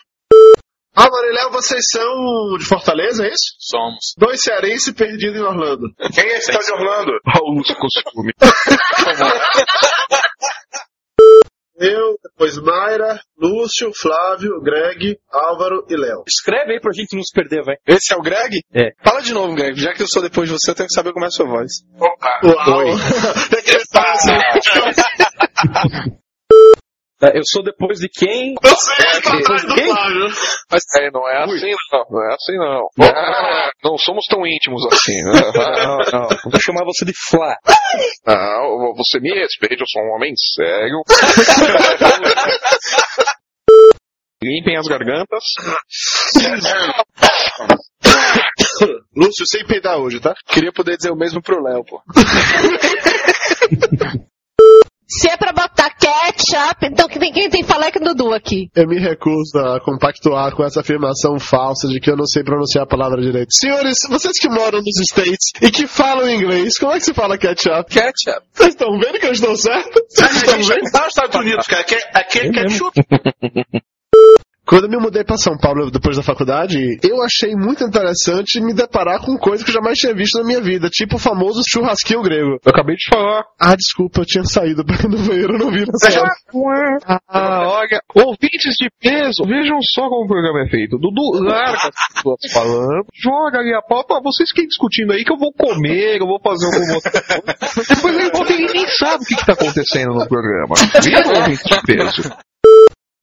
[0.96, 3.54] Álvaro e Léo, vocês são de Fortaleza, é isso?
[3.58, 4.14] Somos.
[4.16, 5.88] Dois cearenses perdidos em Orlando.
[6.14, 7.12] Quem é esse tal de Orlando?
[7.26, 8.32] Olha o Lúcio com ciúme.
[11.78, 16.24] Eu, depois Mayra, Lúcio, Flávio, Greg, Álvaro e Léo.
[16.26, 17.76] Escreve aí pra gente não se perder, vai.
[17.86, 18.60] Esse é o Greg?
[18.72, 18.92] É.
[19.04, 19.78] Fala de novo, Greg.
[19.78, 21.46] Já que eu sou depois de você, eu tenho que saber como é a sua
[21.46, 21.70] voz.
[22.00, 22.40] Opa!
[22.42, 22.88] Uau!
[22.88, 24.32] É que ele tá assim.
[27.18, 28.54] Tá, Eu sou depois de quem?
[28.62, 30.26] Eu sei, tá atrás do Flávio.
[30.70, 32.88] Mas é, não é assim não, não é assim não.
[33.06, 35.22] Ah, não somos tão íntimos assim.
[35.24, 35.32] né?
[35.56, 36.28] Não, não.
[36.50, 37.56] Vou chamar você de Flá.
[38.26, 41.00] Não, você me respeita, eu sou um homem sério.
[44.42, 45.44] Limpem as gargantas.
[49.16, 50.34] Lúcio, sem peidar hoje, tá?
[50.48, 52.02] Queria poder dizer o mesmo pro Léo, pô.
[55.08, 58.68] Se é pra botar ketchup, então quem quem tem falar é que Dudu aqui.
[58.74, 62.84] Eu me recuso a compactuar com essa afirmação falsa de que eu não sei pronunciar
[62.84, 63.52] a palavra direito.
[63.52, 67.38] Senhores, vocês que moram nos States e que falam inglês, como é que se fala
[67.38, 67.88] ketchup?
[67.88, 68.46] Ketchup.
[68.52, 70.04] Vocês estão vendo que eu estou certo?
[70.08, 70.90] Vocês estão vendo?
[70.90, 71.82] Tá nos Estados Unidos, cara.
[71.82, 73.00] Aqui é, aqui é ketchup.
[74.66, 78.74] Quando eu me mudei para São Paulo depois da faculdade, eu achei muito interessante me
[78.74, 82.20] deparar com coisas que eu jamais tinha visto na minha vida, tipo o famoso churrasquinho
[82.20, 82.58] grego.
[82.64, 83.44] Eu acabei de falar.
[83.60, 86.32] Ah, desculpa, eu tinha saído no banheiro, eu não vi nessa hora.
[87.28, 90.98] Ah, olha, ouvintes de peso, vejam só como o programa é feito.
[90.98, 95.38] Dudu, larga as pessoas falando, joga ali a pauta, vocês fiquem discutindo aí que eu
[95.38, 97.94] vou comer, eu vou fazer alguma outra coisa.
[97.94, 100.74] Depois ele volta e nem sabe o que, que tá acontecendo no programa.
[101.04, 102.36] Viu, ouvintes de peso?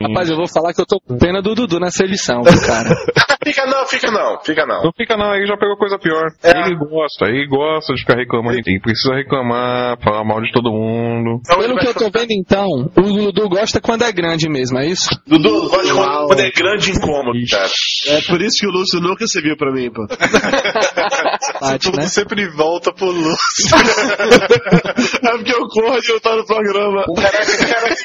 [0.07, 2.89] Rapaz, eu vou falar que eu tô com pena do Dudu nessa edição, viu, cara.
[3.43, 4.83] Fica não, fica não, fica não.
[4.83, 6.31] Não fica não, aí já pegou coisa pior.
[6.41, 8.57] Ele gosta, ele gosta de ficar reclamando.
[8.65, 11.41] Ele precisa reclamar, falar mal de todo mundo.
[11.45, 15.09] Pelo que eu tô vendo então, o Dudu gosta quando é grande mesmo, é isso?
[15.27, 16.27] Dudu, gosta Uau.
[16.27, 17.69] quando é grande e incômodo, cara.
[18.07, 20.07] É por isso que o Lúcio nunca serviu pra mim, pô.
[21.59, 22.07] Bate, né?
[22.07, 23.75] sempre volta pro Lúcio.
[25.21, 27.03] é porque eu corro de eu estar no programa.
[27.15, 27.95] Caraca, cara,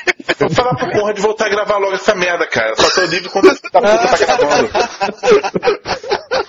[0.41, 2.75] eu vou falar pro Conrad de voltar a gravar logo logo essa merda, cara.
[2.77, 4.69] Só tô livre quando essa puta tá gravando.
[4.69, 6.45] Tá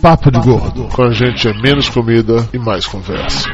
[0.00, 0.88] Papo de Gordo.
[0.88, 3.50] Com a gente é menos comida e mais conversa.